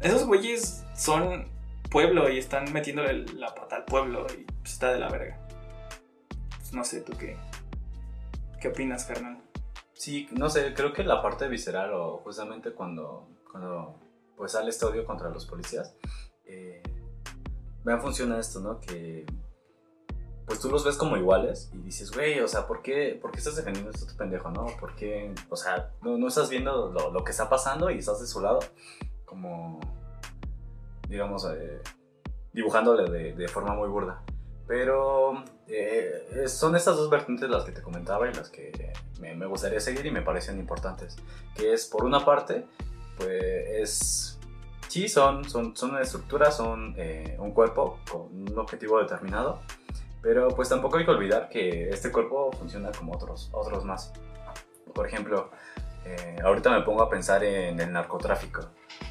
Esos 0.00 0.24
güeyes 0.24 0.84
son 0.94 1.46
pueblo 1.90 2.30
y 2.30 2.38
están 2.38 2.72
metiéndole 2.72 3.26
la 3.34 3.54
pata 3.54 3.76
al 3.76 3.84
pueblo 3.84 4.26
y 4.32 4.44
pues, 4.44 4.72
está 4.72 4.92
de 4.92 4.98
la 4.98 5.10
verga. 5.10 5.38
Pues 6.56 6.72
no 6.72 6.84
sé, 6.84 7.02
¿tú 7.02 7.12
qué, 7.18 7.36
qué 8.60 8.68
opinas, 8.68 9.04
carnal? 9.04 9.42
Sí, 9.92 10.26
no 10.32 10.48
sé, 10.48 10.72
creo 10.72 10.94
que 10.94 11.04
la 11.04 11.20
parte 11.20 11.48
visceral 11.48 11.92
o 11.92 12.18
justamente 12.18 12.72
cuando, 12.72 13.28
cuando 13.50 13.98
pues 14.36 14.52
sale 14.52 14.70
este 14.70 14.86
odio 14.86 15.04
contra 15.04 15.28
los 15.28 15.44
policías, 15.44 15.94
eh, 16.46 16.82
vean 17.84 18.00
funciona 18.00 18.38
esto, 18.38 18.60
¿no? 18.60 18.80
Que 18.80 19.26
pues 20.46 20.60
tú 20.60 20.70
los 20.70 20.84
ves 20.84 20.96
como 20.96 21.18
iguales 21.18 21.70
y 21.74 21.78
dices, 21.82 22.10
güey, 22.10 22.40
o 22.40 22.48
sea, 22.48 22.66
¿por 22.66 22.80
qué, 22.80 23.18
¿por 23.20 23.30
qué 23.30 23.38
estás 23.38 23.56
defendiendo 23.56 23.90
a 23.90 23.94
este 23.94 24.14
pendejo, 24.14 24.50
no? 24.50 24.66
¿Por 24.80 24.96
qué, 24.96 25.34
o 25.50 25.56
sea, 25.56 25.92
no, 26.00 26.16
no 26.16 26.28
estás 26.28 26.48
viendo 26.48 26.90
lo, 26.90 27.12
lo, 27.12 27.22
que 27.22 27.30
está 27.32 27.50
pasando 27.50 27.90
y 27.90 27.98
estás 27.98 28.20
de 28.20 28.26
su 28.26 28.40
lado? 28.40 28.60
Como, 29.30 29.78
digamos, 31.08 31.46
eh, 31.46 31.80
dibujándole 32.52 33.08
de, 33.08 33.32
de 33.32 33.48
forma 33.48 33.74
muy 33.74 33.88
burda. 33.88 34.24
Pero 34.66 35.44
eh, 35.68 36.46
son 36.48 36.74
estas 36.74 36.96
dos 36.96 37.08
vertientes 37.10 37.48
las 37.48 37.64
que 37.64 37.72
te 37.72 37.80
comentaba 37.80 38.28
y 38.28 38.34
las 38.34 38.50
que 38.50 38.92
me, 39.20 39.46
gustaría 39.46 39.80
seguir 39.80 40.06
y 40.06 40.10
me 40.10 40.22
parecen 40.22 40.58
importantes. 40.58 41.16
Que 41.54 41.72
es, 41.72 41.86
por 41.86 42.04
una 42.04 42.24
parte, 42.24 42.66
pues 43.16 43.42
es... 43.68 44.38
Sí, 44.88 45.08
son, 45.08 45.48
son, 45.48 45.76
son 45.76 45.90
una 45.90 46.02
estructura, 46.02 46.50
son 46.50 46.94
eh, 46.96 47.36
un 47.38 47.52
cuerpo 47.52 48.00
con 48.10 48.22
un 48.48 48.58
objetivo 48.58 48.98
determinado, 48.98 49.60
pero 50.20 50.48
pues 50.48 50.68
tampoco 50.68 50.96
hay 50.96 51.04
que 51.04 51.12
olvidar 51.12 51.48
que 51.48 51.90
este 51.90 52.10
cuerpo 52.10 52.50
funciona 52.52 52.90
como 52.90 53.12
otros, 53.12 53.50
otros 53.52 53.84
más. 53.84 54.12
Por 54.92 55.06
ejemplo, 55.06 55.50
eh, 56.04 56.36
ahorita 56.44 56.70
me 56.70 56.82
pongo 56.82 57.02
a 57.02 57.08
pensar 57.08 57.44
en 57.44 57.78
el 57.78 57.92
narcotráfico, 57.92 58.62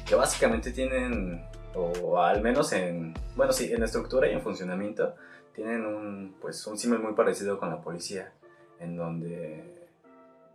que 0.06 0.14
básicamente 0.14 0.72
tienen, 0.72 1.44
o 1.74 2.20
al 2.20 2.42
menos 2.42 2.72
en, 2.72 3.14
bueno, 3.36 3.52
sí, 3.52 3.72
en 3.72 3.82
estructura 3.82 4.28
y 4.28 4.32
en 4.32 4.42
funcionamiento, 4.42 5.14
tienen 5.54 5.84
un, 5.84 6.36
pues, 6.40 6.66
un 6.66 6.78
símil 6.78 7.00
muy 7.00 7.14
parecido 7.14 7.58
con 7.58 7.70
la 7.70 7.80
policía, 7.80 8.32
en 8.78 8.96
donde, 8.96 9.88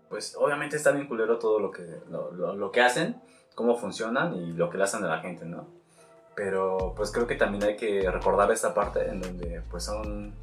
pues, 0.09 0.35
obviamente 0.35 0.77
está 0.77 0.91
bien 0.91 1.07
culero 1.07 1.37
todo 1.37 1.59
lo 1.59 1.71
que, 1.71 1.85
lo, 2.09 2.31
lo, 2.31 2.71
que 2.71 2.81
hacen, 2.81 3.21
cómo 3.53 3.77
funcionan 3.77 4.35
y 4.35 4.53
lo 4.53 4.69
que 4.69 4.77
le 4.77 4.83
hacen 4.83 5.03
a 5.03 5.07
la 5.07 5.19
gente, 5.19 5.45
¿no? 5.45 5.67
Pero, 6.35 6.93
pues, 6.95 7.11
creo 7.11 7.27
que 7.27 7.35
también 7.35 7.63
hay 7.63 7.75
que 7.75 8.09
recordar 8.09 8.51
esta 8.51 8.73
parte 8.73 9.07
en 9.07 9.21
donde, 9.21 9.61
pues, 9.69 9.83
son, 9.83 10.33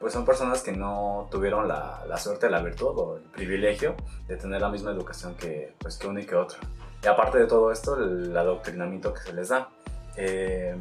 pues, 0.00 0.12
son 0.12 0.24
personas 0.24 0.62
que 0.62 0.72
no 0.72 1.28
tuvieron 1.30 1.68
la, 1.68 2.04
la 2.08 2.16
suerte, 2.16 2.50
la 2.50 2.62
virtud 2.62 2.98
o 2.98 3.16
el 3.18 3.22
privilegio 3.24 3.94
de 4.26 4.36
tener 4.36 4.60
la 4.60 4.68
misma 4.68 4.90
educación 4.90 5.34
que, 5.36 5.74
pues, 5.78 5.96
que 5.98 6.06
uno 6.06 6.20
y 6.20 6.26
que 6.26 6.34
otro. 6.34 6.58
Y 7.02 7.06
aparte 7.06 7.38
de 7.38 7.46
todo 7.46 7.72
esto, 7.72 7.96
el 7.96 8.36
adoctrinamiento 8.36 9.12
que 9.12 9.20
se 9.20 9.32
les 9.32 9.48
da. 9.48 9.68
Eh, 10.16 10.76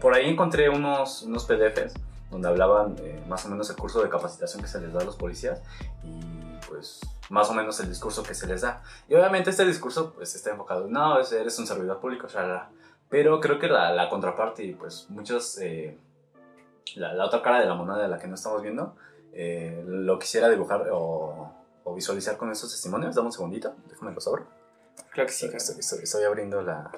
por 0.00 0.14
ahí 0.14 0.28
encontré 0.28 0.68
unos, 0.68 1.22
unos 1.22 1.44
PDFs 1.44 1.94
donde 2.30 2.48
hablaban 2.48 2.96
más 3.28 3.46
o 3.46 3.48
menos 3.48 3.70
el 3.70 3.76
curso 3.76 4.02
de 4.02 4.08
capacitación 4.08 4.62
que 4.62 4.68
se 4.68 4.80
les 4.80 4.92
da 4.92 5.00
a 5.00 5.04
los 5.04 5.16
policías 5.16 5.62
y 6.04 6.36
pues 6.68 7.00
más 7.30 7.50
o 7.50 7.54
menos 7.54 7.78
el 7.80 7.88
discurso 7.88 8.22
que 8.22 8.34
se 8.34 8.46
les 8.46 8.62
da. 8.62 8.82
Y 9.08 9.14
obviamente 9.14 9.50
este 9.50 9.64
discurso 9.64 10.12
pues 10.12 10.34
está 10.34 10.50
enfocado, 10.50 10.86
no, 10.88 11.18
eres 11.20 11.58
un 11.58 11.66
servidor 11.66 12.00
público, 12.00 12.28
shalala. 12.28 12.70
pero 13.08 13.40
creo 13.40 13.58
que 13.58 13.68
la, 13.68 13.92
la 13.92 14.08
contraparte 14.08 14.64
y 14.64 14.74
pues 14.74 15.06
muchos, 15.10 15.58
eh, 15.58 15.98
la, 16.94 17.24
otra 17.24 17.42
cara 17.42 17.60
de 17.60 17.66
la 17.66 17.74
moneda 17.74 17.98
de 17.98 18.08
la 18.08 18.18
que 18.18 18.28
no 18.28 18.34
estamos 18.34 18.62
viendo, 18.62 18.94
eh, 19.32 19.82
lo 19.86 20.18
quisiera 20.18 20.48
dibujar 20.48 20.88
o, 20.92 21.52
o, 21.84 21.94
visualizar 21.94 22.36
con 22.36 22.50
estos 22.50 22.70
testimonios. 22.70 23.14
Dame 23.14 23.26
un 23.26 23.32
segundito, 23.32 23.74
déjame 23.88 24.12
los 24.12 24.26
abro. 24.26 24.46
Claro 25.10 25.26
que 25.26 25.32
sí. 25.32 25.50
Estoy, 25.52 25.78
estoy, 25.78 25.98
estoy 26.02 26.24
abriendo 26.24 26.62
la, 26.62 26.90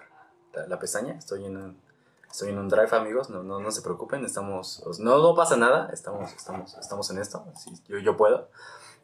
la, 0.53 0.67
la, 0.67 0.79
pestaña, 0.79 1.15
estoy 1.15 1.45
en 1.45 1.57
un 1.57 1.89
Estoy 2.31 2.51
en 2.51 2.59
un 2.59 2.69
drive, 2.69 2.95
amigos, 2.95 3.31
no, 3.31 3.43
no, 3.43 3.59
no 3.59 3.71
se 3.71 3.81
preocupen, 3.81 4.25
estamos, 4.25 4.85
no, 5.01 5.19
no 5.19 5.35
pasa 5.35 5.57
nada, 5.57 5.89
estamos, 5.93 6.33
estamos, 6.35 6.77
estamos 6.77 7.11
en 7.11 7.19
esto, 7.19 7.45
yo, 7.89 7.99
yo 7.99 8.17
puedo. 8.17 8.49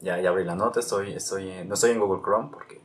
Ya, 0.00 0.20
ya 0.20 0.28
abrí 0.28 0.44
la 0.44 0.54
nota, 0.54 0.80
estoy, 0.80 1.14
estoy, 1.14 1.64
no 1.64 1.74
estoy 1.74 1.92
en 1.92 2.00
Google 2.00 2.22
Chrome 2.22 2.50
porque 2.52 2.82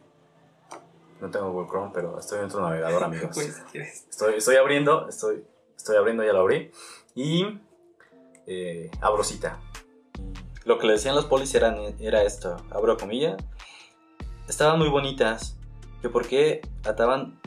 no 1.20 1.30
tengo 1.30 1.52
Google 1.52 1.70
Chrome, 1.70 1.92
pero 1.94 2.18
estoy 2.18 2.40
en 2.40 2.46
otro 2.46 2.62
navegador, 2.62 3.04
amigos. 3.04 3.32
Pues, 3.34 3.62
estoy, 4.10 4.36
estoy 4.36 4.56
abriendo, 4.56 5.10
estoy, 5.10 5.46
estoy 5.76 5.98
abriendo, 5.98 6.24
ya 6.24 6.32
lo 6.32 6.40
abrí. 6.40 6.72
Y 7.16 7.60
eh, 8.48 8.90
abro 9.02 9.24
cita. 9.24 9.60
Lo 10.64 10.80
que 10.80 10.88
le 10.88 10.94
decían 10.94 11.16
los 11.16 11.26
polis 11.26 11.54
era, 11.54 11.76
era 12.00 12.24
esto, 12.24 12.56
abro 12.70 12.98
comilla. 12.98 13.36
Estaban 14.48 14.80
muy 14.80 14.88
bonitas, 14.88 15.58
que 16.02 16.10
por 16.10 16.28
qué 16.28 16.62
andaban 16.84 17.40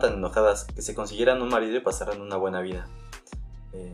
tan 0.00 0.14
enojadas 0.14 0.64
que 0.64 0.82
se 0.82 0.94
consiguieran 0.94 1.42
un 1.42 1.48
marido 1.48 1.76
y 1.76 1.80
pasaran 1.80 2.20
una 2.20 2.36
buena 2.36 2.60
vida. 2.60 2.86
Eh, 3.72 3.90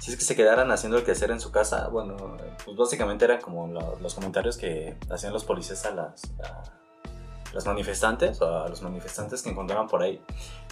si 0.00 0.10
es 0.10 0.16
que 0.16 0.24
se 0.24 0.34
quedaran 0.34 0.70
haciendo 0.72 0.98
el 0.98 1.04
quehacer 1.04 1.30
en 1.30 1.40
su 1.40 1.52
casa, 1.52 1.86
bueno, 1.88 2.16
pues 2.64 2.76
básicamente 2.76 3.24
eran 3.24 3.40
como 3.40 3.68
los 4.00 4.14
comentarios 4.14 4.56
que 4.56 4.96
hacían 5.08 5.32
los 5.32 5.44
policías 5.44 5.86
a 5.86 5.92
las, 5.92 6.22
a 6.42 7.64
manifestantes 7.66 8.40
o 8.42 8.64
a 8.64 8.68
los 8.68 8.82
manifestantes 8.82 9.42
que 9.42 9.50
encontraban 9.50 9.86
por 9.86 10.02
ahí. 10.02 10.20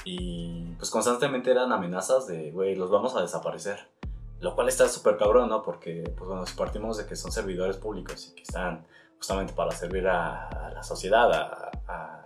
Y 0.05 0.75
pues 0.79 0.91
constantemente 0.91 1.51
eran 1.51 1.73
amenazas 1.73 2.27
de, 2.27 2.51
güey, 2.51 2.75
los 2.75 2.91
vamos 2.91 3.15
a 3.15 3.21
desaparecer. 3.21 3.89
Lo 4.41 4.55
cual 4.55 4.69
está 4.69 4.89
súper 4.89 5.17
cabrón, 5.17 5.51
¿no? 5.51 5.63
Porque, 5.63 6.13
pues 6.17 6.27
bueno, 6.27 6.47
si 6.47 6.57
partimos 6.57 6.97
de 6.97 7.07
que 7.07 7.15
son 7.15 7.31
servidores 7.31 7.77
públicos 7.77 8.31
y 8.31 8.35
que 8.35 8.43
están 8.43 8.87
justamente 9.21 9.53
para 9.53 9.71
servir 9.71 10.09
a, 10.09 10.73
la 10.75 10.83
sociedad, 10.83 11.31
a 11.87 12.21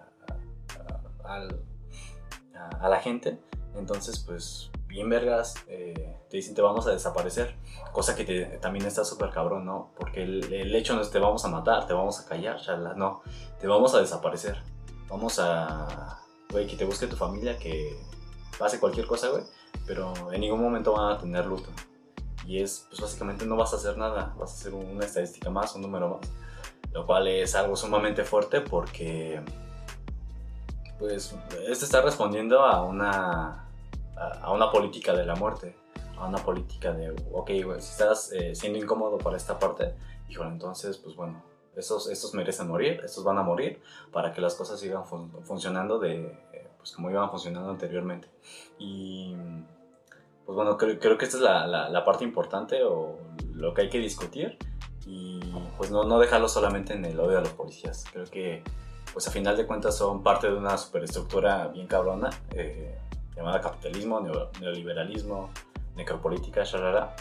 a, 1.25 2.89
la 2.89 3.01
gente. 3.01 3.39
Entonces, 3.77 4.21
pues, 4.21 4.71
bien 4.87 5.09
vergas, 5.09 5.55
eh, 5.67 6.17
te 6.31 6.37
dicen 6.37 6.55
te 6.55 6.63
vamos 6.63 6.87
a 6.87 6.91
desaparecer. 6.91 7.57
Cosa 7.93 8.15
que 8.15 8.59
también 8.61 8.87
está 8.87 9.05
súper 9.05 9.31
cabrón, 9.31 9.65
¿no? 9.65 9.93
Porque 9.99 10.23
el, 10.23 10.75
hecho 10.75 10.95
no 10.95 11.01
es 11.01 11.11
te 11.11 11.19
vamos 11.19 11.45
a 11.45 11.49
matar, 11.49 11.87
te 11.87 11.93
vamos 11.93 12.21
a 12.21 12.27
callar, 12.27 12.61
no, 12.97 13.23
te 13.61 13.67
vamos 13.67 13.95
a 13.95 14.01
desaparecer. 14.01 14.63
Vamos 15.09 15.39
a, 15.39 16.21
güey, 16.51 16.67
que 16.67 16.77
te 16.77 16.85
busque 16.85 17.07
tu 17.07 17.17
familia, 17.17 17.59
que 17.59 17.99
pase 18.59 18.81
cualquier 18.81 19.07
cosa, 19.07 19.29
güey. 19.29 19.45
Pero 19.87 20.13
en 20.33 20.41
ningún 20.41 20.61
momento 20.61 20.93
van 20.93 21.13
a 21.13 21.19
tener 21.19 21.47
luto. 21.47 21.69
Y 22.47 22.61
es, 22.61 22.87
pues 22.89 23.01
básicamente 23.01 23.47
no 23.47 23.57
vas 23.57 23.73
a 23.73 23.77
hacer 23.77 23.97
nada, 23.97 24.35
vas 24.39 24.51
a 24.51 24.55
hacer 24.55 24.75
una 24.75 25.05
estadística 25.05 25.51
más, 25.51 25.75
un 25.75 25.83
número 25.83 26.21
más. 26.21 26.31
Lo 26.95 27.05
cual 27.05 27.29
es 27.29 27.55
algo 27.55 27.77
sumamente 27.77 28.25
fuerte 28.25 28.63
porque 28.63 29.43
pues 30.99 31.37
este 31.69 31.85
está 31.85 32.01
respondiendo 32.01 32.61
a 32.61 32.83
una, 32.83 33.69
a, 34.17 34.53
una 34.53 34.71
política 34.71 35.13
de 35.13 35.27
la 35.27 35.35
muerte, 35.35 35.77
a 36.17 36.27
una 36.27 36.39
política 36.39 36.93
de, 36.93 37.11
ok, 37.33 37.51
si 37.51 37.91
estás 37.91 38.33
eh, 38.33 38.55
siendo 38.55 38.79
incómodo 38.79 39.19
para 39.19 39.37
esta 39.37 39.59
parte, 39.59 39.95
híjole, 40.29 40.51
entonces, 40.51 40.97
pues 40.99 41.17
bueno, 41.17 41.43
estos, 41.77 42.09
estos 42.09 42.33
merecen 42.35 42.69
morir, 42.69 43.01
estos 43.05 43.25
van 43.25 43.39
a 43.39 43.43
morir 43.43 43.83
para 44.13 44.33
que 44.33 44.41
las 44.41 44.55
cosas 44.55 44.79
sigan 44.79 45.05
funcionando 45.05 45.99
de, 45.99 46.39
pues 46.79 46.93
como 46.93 47.11
iban 47.11 47.29
funcionando 47.31 47.71
anteriormente. 47.71 48.29
Y 48.79 49.37
pues 50.47 50.55
bueno, 50.55 50.77
creo, 50.77 50.99
creo 50.99 51.19
que 51.19 51.25
esta 51.25 51.39
es 51.39 51.43
la, 51.43 51.67
la, 51.67 51.89
la, 51.89 52.05
parte 52.05 52.23
importante 52.23 52.85
o 52.85 53.19
lo 53.53 53.75
que 53.75 53.83
hay 53.83 53.89
que 53.89 53.99
discutir 53.99 54.59
y 55.07 55.41
pues 55.77 55.91
no, 55.91 56.05
no 56.05 56.49
solamente 56.49 56.95
en 56.95 57.05
el 57.05 57.19
odio 57.21 57.39
a 57.39 57.41
los 57.41 57.51
policías. 57.51 58.05
Creo 58.13 58.25
que 58.27 58.63
pues 59.13 59.29
a 59.29 59.31
final 59.31 59.57
de 59.57 59.67
cuentas 59.67 59.97
son 59.97 60.23
parte 60.23 60.49
de 60.49 60.55
una 60.55 60.77
superestructura 60.77 61.69
bien 61.69 61.87
cabrona 61.87 62.31
eh, 62.51 62.99
llamada 63.37 63.61
capitalismo, 63.61 64.21
neoliberalismo, 64.61 65.51
necropolítica, 65.97 66.65
shalala. 66.65 67.15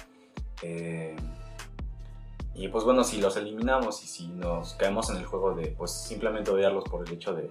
Eh, 0.62 1.16
Y 2.56 2.68
pues 2.68 2.84
bueno, 2.84 3.04
si 3.04 3.20
los 3.20 3.36
eliminamos 3.36 4.04
y 4.04 4.08
si 4.08 4.28
nos 4.28 4.75
caemos 4.75 5.10
en 5.10 5.18
el 5.18 5.25
juego 5.25 5.56
de 5.56 5.70
pues 5.75 5.92
simplemente 5.92 6.52
odiarlos 6.52 6.84
por 6.84 7.08
el 7.08 7.12
hecho 7.12 7.34
de 7.34 7.50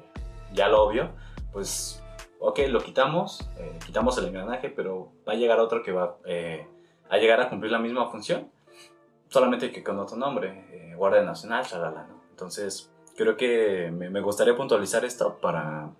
ya 0.55 0.69
lo 0.69 0.85
obvio, 0.85 1.11
pues 1.53 2.01
ok, 2.39 2.61
lo 2.69 2.81
quitamos, 2.81 3.41
eh, 3.59 3.79
quitamos 3.85 4.17
el 4.19 4.27
engranaje, 4.27 4.71
pero 4.71 5.11
va 5.27 5.33
a 5.33 5.37
llegar 5.37 5.59
otro 5.59 5.83
que 5.83 5.91
va 5.91 6.19
eh, 6.25 6.69
a 7.11 7.17
llegar 7.17 7.41
a 7.41 7.49
cumplir 7.49 7.73
la 7.73 7.81
misma 7.81 8.11
función, 8.12 8.49
solamente 9.33 9.73
que 9.73 9.83
con 9.83 9.99
otro 9.99 10.17
nombre, 10.17 10.67
eh, 10.71 10.95
Guardia 10.95 11.23
Nacional, 11.23 11.67
chalala, 11.67 12.05
¿no? 12.09 12.21
Entonces, 12.31 12.91
creo 13.17 13.37
que 13.37 13.91
me, 13.91 14.11
me 14.11 14.21
gustaría 14.21 14.55
puntualizar 14.57 15.05
esto 15.05 15.39
para, 15.41 15.91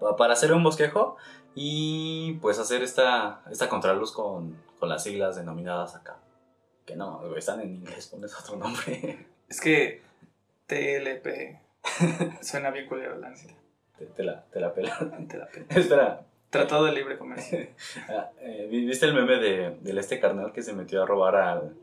pa- 0.00 0.16
para 0.16 0.32
hacer 0.34 0.52
un 0.52 0.62
bosquejo 0.62 1.16
y 1.54 2.34
pues 2.42 2.58
hacer 2.58 2.82
esta, 2.82 3.42
esta 3.50 3.68
contraluz 3.68 4.12
con, 4.12 4.56
con 4.78 4.88
las 4.88 5.02
siglas 5.04 5.36
denominadas 5.36 5.94
acá. 5.94 6.16
Que 6.86 6.96
no, 6.96 7.34
están 7.36 7.60
en 7.60 7.74
inglés, 7.76 8.08
pones 8.08 8.34
otro 8.38 8.56
nombre. 8.56 9.26
Es 9.48 9.62
que 9.62 10.02
TLP 10.66 11.58
suena 12.42 12.70
bien 12.70 12.86
culero, 12.86 13.16
la 13.18 13.30
neta. 13.30 13.54
te, 13.98 14.04
te 14.06 14.22
la, 14.22 14.44
te 14.44 14.60
la 14.60 14.74
pela. 14.74 14.94
Te 15.26 15.38
la 15.38 15.46
pena. 15.46 15.66
Espera, 15.70 16.24
Tratado 16.50 16.84
de 16.84 16.92
libre 16.92 17.18
comercio. 17.18 17.66
ah, 18.08 18.30
eh, 18.40 18.68
¿viste 18.70 19.04
el 19.06 19.12
meme 19.14 19.36
de, 19.36 19.76
del 19.80 19.98
este 19.98 20.18
carnal 20.20 20.52
que 20.52 20.62
se 20.62 20.72
metió 20.72 21.02
a 21.02 21.06
robar 21.06 21.36
al, 21.36 21.74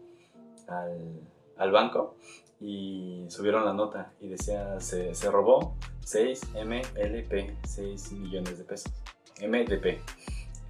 al, 0.68 1.22
al 1.58 1.72
banco? 1.72 2.16
Y 2.62 3.26
subieron 3.30 3.66
la 3.66 3.74
nota 3.74 4.14
y 4.22 4.28
decía, 4.30 4.80
se, 4.80 5.14
se 5.14 5.30
robó 5.30 5.76
6 6.06 6.42
MLP, 6.66 7.56
6 7.64 8.12
millones 8.14 8.58
de 8.58 8.64
pesos. 8.64 8.94
MDP. 9.42 10.00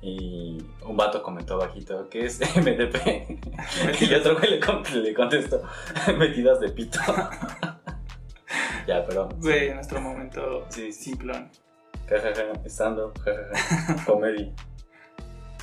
Y 0.01 0.57
un 0.85 0.97
vato 0.97 1.23
comentó 1.23 1.57
bajito, 1.57 2.09
¿qué 2.09 2.25
es 2.25 2.39
MDP? 2.55 4.01
y 4.01 4.13
otro 4.13 4.37
güey 4.37 4.59
le, 4.59 5.01
le 5.01 5.13
contestó, 5.13 5.63
metidas 6.17 6.59
de 6.59 6.69
pito. 6.69 6.99
ya, 8.87 9.05
pero... 9.05 9.29
Güey, 9.39 9.69
en 9.69 9.75
nuestro 9.75 10.01
momento 10.01 10.65
Sí, 10.69 10.91
sí. 10.91 11.03
simplón. 11.11 11.49
Jajaja, 12.07 12.53
estando, 12.63 13.13
jajaja, 13.23 14.05
comedy. 14.05 14.53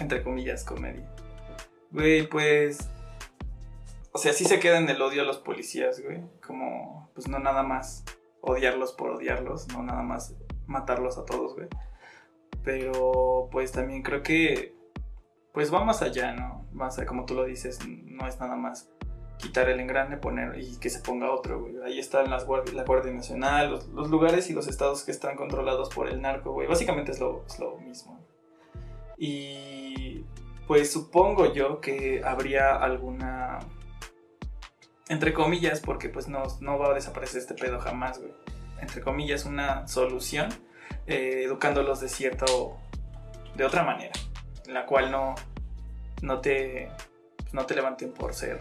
Entre 0.01 0.23
comillas, 0.23 0.65
comedia. 0.65 1.09
Güey, 1.93 2.27
pues. 2.29 2.89
O 4.13 4.19
sea, 4.19 4.33
sí 4.33 4.45
se 4.45 4.61
queda 4.61 4.79
en 4.79 4.89
el 4.89 5.01
odio 5.01 5.23
a 5.23 5.25
los 5.25 5.39
policías, 5.39 6.03
güey. 6.03 6.23
Como, 6.47 7.11
pues 7.15 7.29
no 7.29 7.39
nada 7.39 7.63
más 7.63 8.05
odiarlos 8.41 8.93
por 8.93 9.11
odiarlos, 9.11 9.69
no 9.69 9.83
nada 9.83 10.03
más 10.03 10.35
matarlos 10.67 11.17
a 11.19 11.25
todos, 11.25 11.55
güey. 11.55 11.69
Pero, 12.63 13.49
pues 13.51 13.73
también 13.73 14.03
creo 14.03 14.23
que. 14.23 14.75
Pues 15.53 15.73
va 15.73 15.85
más 15.85 16.01
allá, 16.03 16.33
¿no? 16.33 16.67
Más 16.73 16.99
allá, 16.99 17.07
como 17.07 17.27
tú 17.27 17.35
lo 17.35 17.45
dices, 17.45 17.79
no 17.87 18.27
es 18.27 18.41
nada 18.41 18.57
más 18.57 18.91
quitar 19.39 19.69
el 19.69 19.81
engrane, 19.81 20.17
poner 20.17 20.59
y 20.59 20.77
que 20.79 20.89
se 20.89 21.01
ponga 21.01 21.31
otro, 21.33 21.61
güey. 21.61 21.75
Ahí 21.85 21.99
están 21.99 22.31
las 22.31 22.47
guardi- 22.47 22.73
la 22.73 22.85
Guardia 22.85 23.13
Nacional, 23.13 23.71
los, 23.71 23.89
los 23.89 24.09
lugares 24.09 24.49
y 24.49 24.53
los 24.55 24.69
estados 24.69 25.05
que 25.05 25.11
están 25.11 25.37
controlados 25.37 25.91
por 25.91 26.09
el 26.09 26.23
narco, 26.23 26.53
güey. 26.53 26.69
Básicamente 26.69 27.11
es 27.13 27.21
lo, 27.21 27.45
es 27.47 27.59
lo 27.59 27.77
mismo. 27.79 28.19
Y 29.19 30.25
pues 30.67 30.91
supongo 30.93 31.53
yo 31.53 31.81
que 31.81 32.23
habría 32.25 32.77
alguna, 32.77 33.59
entre 35.09 35.33
comillas, 35.33 35.81
porque 35.81 36.09
pues 36.09 36.29
no, 36.29 36.43
no 36.61 36.79
va 36.79 36.91
a 36.91 36.95
desaparecer 36.95 37.41
este 37.41 37.55
pedo 37.55 37.79
jamás, 37.81 38.19
güey. 38.19 38.33
Entre 38.81 39.01
comillas, 39.01 39.45
una 39.45 39.87
solución, 39.87 40.49
eh, 41.07 41.43
educándolos 41.45 42.01
de 42.01 42.09
cierta 42.09 42.47
o 42.53 42.79
de 43.55 43.65
otra 43.65 43.85
manera, 43.85 44.13
en 44.67 44.75
la 44.75 44.87
cual 44.87 45.11
no, 45.11 45.35
no 46.23 46.41
te, 46.41 46.91
pues, 47.37 47.55
no 47.55 47.67
te 47.67 47.75
levanten 47.75 48.13
por 48.13 48.35
ser, 48.35 48.59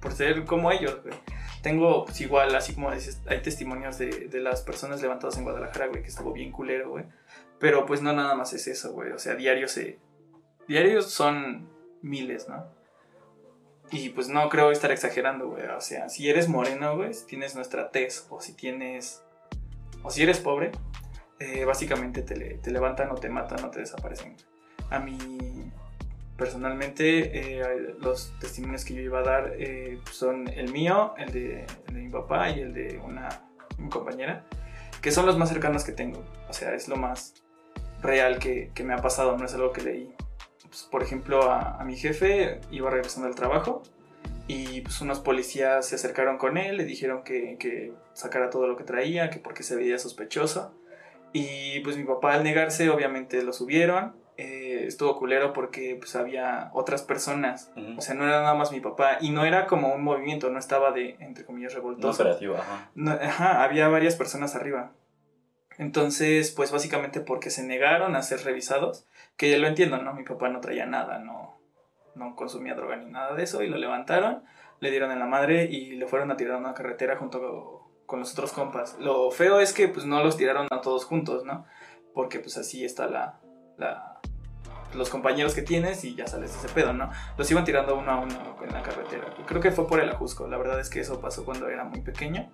por 0.00 0.12
ser 0.12 0.44
como 0.44 0.72
ellos, 0.72 1.00
güey. 1.02 1.14
Tengo, 1.62 2.04
pues 2.04 2.20
igual, 2.20 2.54
así 2.54 2.74
como 2.74 2.92
dices, 2.92 3.20
hay 3.26 3.42
testimonios 3.42 3.98
de, 3.98 4.28
de 4.28 4.40
las 4.40 4.62
personas 4.62 5.02
levantadas 5.02 5.36
en 5.36 5.44
Guadalajara, 5.44 5.88
güey, 5.88 6.02
que 6.02 6.08
estuvo 6.08 6.32
bien 6.32 6.52
culero, 6.52 6.90
güey. 6.90 7.04
Pero 7.58 7.86
pues 7.86 8.02
no 8.02 8.12
nada 8.12 8.34
más 8.34 8.52
es 8.52 8.66
eso, 8.66 8.92
güey. 8.92 9.12
O 9.12 9.18
sea, 9.18 9.34
diarios. 9.34 9.78
Diarios 10.68 11.10
son 11.10 11.68
miles, 12.02 12.48
¿no? 12.48 12.75
Y 13.92 14.08
pues 14.10 14.28
no 14.28 14.48
creo 14.48 14.70
estar 14.72 14.90
exagerando, 14.90 15.48
güey. 15.48 15.64
O 15.66 15.80
sea, 15.80 16.08
si 16.08 16.28
eres 16.28 16.48
moreno, 16.48 16.96
güey, 16.96 17.14
si 17.14 17.26
tienes 17.26 17.54
nuestra 17.54 17.90
tez, 17.90 18.26
o 18.30 18.40
si 18.40 18.52
tienes... 18.54 19.22
O 20.02 20.10
si 20.10 20.22
eres 20.22 20.38
pobre, 20.40 20.72
eh, 21.38 21.64
básicamente 21.64 22.22
te, 22.22 22.36
le- 22.36 22.54
te 22.58 22.70
levantan 22.70 23.10
o 23.10 23.14
te 23.14 23.28
matan 23.28 23.64
o 23.64 23.70
te 23.70 23.80
desaparecen. 23.80 24.36
A 24.90 24.98
mí, 24.98 25.70
personalmente, 26.36 27.58
eh, 27.60 27.94
los 28.00 28.32
testimonios 28.38 28.84
que 28.84 28.94
yo 28.94 29.00
iba 29.00 29.20
a 29.20 29.22
dar 29.22 29.52
eh, 29.58 30.00
son 30.12 30.48
el 30.48 30.70
mío, 30.72 31.14
el 31.16 31.32
de, 31.32 31.66
mi 31.92 32.08
papá 32.08 32.50
y 32.50 32.60
el 32.60 32.72
de 32.74 33.00
una, 33.04 33.28
compañera, 33.90 34.44
que 35.02 35.10
son 35.10 35.26
los 35.26 35.36
más 35.38 35.48
cercanos 35.48 35.84
que 35.84 35.92
tengo. 35.92 36.24
O 36.48 36.52
sea, 36.52 36.74
es 36.74 36.88
lo 36.88 36.96
más 36.96 37.34
real 38.02 38.38
que, 38.38 38.70
que 38.74 38.84
me 38.84 38.94
ha 38.94 38.98
pasado, 38.98 39.36
no 39.36 39.44
es 39.44 39.54
algo 39.54 39.72
que 39.72 39.82
leí. 39.82 40.14
Pues, 40.68 40.88
por 40.90 41.02
ejemplo, 41.02 41.50
a, 41.50 41.80
a 41.80 41.84
mi 41.84 41.96
jefe 41.96 42.60
iba 42.70 42.90
regresando 42.90 43.28
al 43.28 43.34
trabajo 43.34 43.82
y 44.48 44.80
pues 44.82 45.00
unos 45.00 45.20
policías 45.20 45.86
se 45.88 45.96
acercaron 45.96 46.38
con 46.38 46.56
él, 46.56 46.76
le 46.76 46.84
dijeron 46.84 47.22
que, 47.24 47.56
que 47.58 47.92
sacara 48.12 48.50
todo 48.50 48.66
lo 48.68 48.76
que 48.76 48.84
traía, 48.84 49.30
que 49.30 49.38
porque 49.38 49.62
se 49.62 49.74
veía 49.76 49.98
sospechoso. 49.98 50.72
Y 51.32 51.80
pues 51.80 51.96
mi 51.96 52.04
papá 52.04 52.34
al 52.34 52.44
negarse 52.44 52.88
obviamente 52.90 53.42
lo 53.42 53.52
subieron. 53.52 54.14
Eh, 54.38 54.84
estuvo 54.86 55.18
culero 55.18 55.52
porque 55.54 55.96
pues 55.98 56.14
había 56.14 56.70
otras 56.74 57.02
personas. 57.02 57.72
Ujú. 57.76 57.98
O 57.98 58.00
sea, 58.00 58.14
no 58.14 58.24
era 58.24 58.42
nada 58.42 58.54
más 58.54 58.70
mi 58.70 58.80
papá 58.80 59.18
y 59.20 59.30
no 59.30 59.44
era 59.44 59.66
como 59.66 59.94
un 59.94 60.04
movimiento, 60.04 60.50
no 60.50 60.58
estaba 60.58 60.92
de, 60.92 61.16
entre 61.20 61.44
comillas, 61.44 61.72
No 61.72 61.78
revoltoso. 61.78 62.22
operativo, 62.22 62.54
ajá. 62.54 62.90
No, 62.94 63.12
ajá, 63.12 63.64
había 63.64 63.88
varias 63.88 64.14
personas 64.14 64.54
arriba. 64.54 64.92
Entonces, 65.78 66.50
pues 66.52 66.72
básicamente 66.72 67.20
porque 67.20 67.50
se 67.50 67.62
negaron 67.62 68.16
a 68.16 68.22
ser 68.22 68.42
revisados, 68.44 69.06
que 69.36 69.50
ya 69.50 69.58
lo 69.58 69.66
entiendo, 69.66 69.98
¿no? 69.98 70.14
Mi 70.14 70.24
papá 70.24 70.48
no 70.48 70.60
traía 70.60 70.86
nada, 70.86 71.18
no, 71.18 71.60
no 72.14 72.34
consumía 72.34 72.74
droga 72.74 72.96
ni 72.96 73.10
nada 73.10 73.34
de 73.34 73.42
eso, 73.42 73.62
y 73.62 73.68
lo 73.68 73.76
levantaron, 73.76 74.42
le 74.80 74.90
dieron 74.90 75.10
en 75.10 75.18
la 75.18 75.26
madre 75.26 75.64
y 75.64 75.96
lo 75.96 76.08
fueron 76.08 76.30
a 76.30 76.36
tirar 76.36 76.54
a 76.54 76.58
una 76.58 76.74
carretera 76.74 77.16
junto 77.16 77.40
co- 77.40 77.92
con 78.06 78.20
los 78.20 78.32
otros 78.32 78.52
compas. 78.52 78.96
Lo 78.98 79.30
feo 79.30 79.60
es 79.60 79.72
que 79.72 79.88
pues 79.88 80.06
no 80.06 80.22
los 80.22 80.36
tiraron 80.36 80.66
a 80.70 80.80
todos 80.80 81.04
juntos, 81.04 81.44
¿no? 81.44 81.66
Porque 82.14 82.38
pues 82.40 82.56
así 82.56 82.84
está 82.84 83.06
la, 83.08 83.40
la 83.76 84.20
los 84.94 85.10
compañeros 85.10 85.54
que 85.54 85.60
tienes 85.62 86.04
y 86.04 86.14
ya 86.14 86.26
sales 86.26 86.52
de 86.52 86.58
ese 86.58 86.68
pedo, 86.74 86.94
¿no? 86.94 87.10
Los 87.36 87.50
iban 87.50 87.64
tirando 87.64 87.96
uno 87.96 88.10
a 88.10 88.20
uno 88.20 88.56
en 88.62 88.72
la 88.72 88.82
carretera. 88.82 89.26
Creo 89.46 89.60
que 89.60 89.70
fue 89.72 89.86
por 89.86 90.00
el 90.00 90.08
ajusco, 90.08 90.46
la 90.46 90.56
verdad 90.56 90.80
es 90.80 90.88
que 90.88 91.00
eso 91.00 91.20
pasó 91.20 91.44
cuando 91.44 91.68
era 91.68 91.84
muy 91.84 92.00
pequeño. 92.00 92.50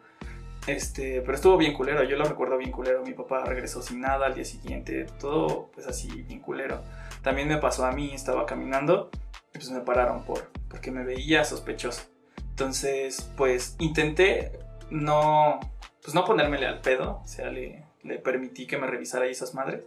Este, 0.66 1.20
pero 1.22 1.34
estuvo 1.34 1.56
bien 1.56 1.72
culero, 1.74 2.04
yo 2.04 2.16
lo 2.16 2.24
recuerdo 2.24 2.56
bien 2.56 2.70
culero. 2.70 3.02
Mi 3.02 3.14
papá 3.14 3.44
regresó 3.44 3.82
sin 3.82 4.00
nada 4.00 4.26
al 4.26 4.34
día 4.34 4.44
siguiente, 4.44 5.06
todo 5.18 5.70
pues 5.74 5.86
así, 5.86 6.08
bien 6.22 6.40
culero. 6.40 6.82
También 7.22 7.48
me 7.48 7.58
pasó 7.58 7.84
a 7.84 7.92
mí, 7.92 8.12
estaba 8.14 8.46
caminando 8.46 9.10
y 9.54 9.58
pues 9.58 9.70
me 9.70 9.80
pararon 9.80 10.24
por, 10.24 10.50
porque 10.68 10.90
me 10.90 11.04
veía 11.04 11.44
sospechoso. 11.44 12.02
Entonces, 12.50 13.30
pues 13.36 13.76
intenté 13.80 14.52
no, 14.90 15.58
pues 16.02 16.14
no 16.14 16.24
ponérmele 16.24 16.66
al 16.66 16.80
pedo, 16.80 17.20
o 17.24 17.26
sea, 17.26 17.50
le, 17.50 17.84
le 18.02 18.18
permití 18.18 18.66
que 18.66 18.78
me 18.78 18.86
revisara 18.86 19.24
ahí 19.24 19.32
esas 19.32 19.54
madres. 19.54 19.82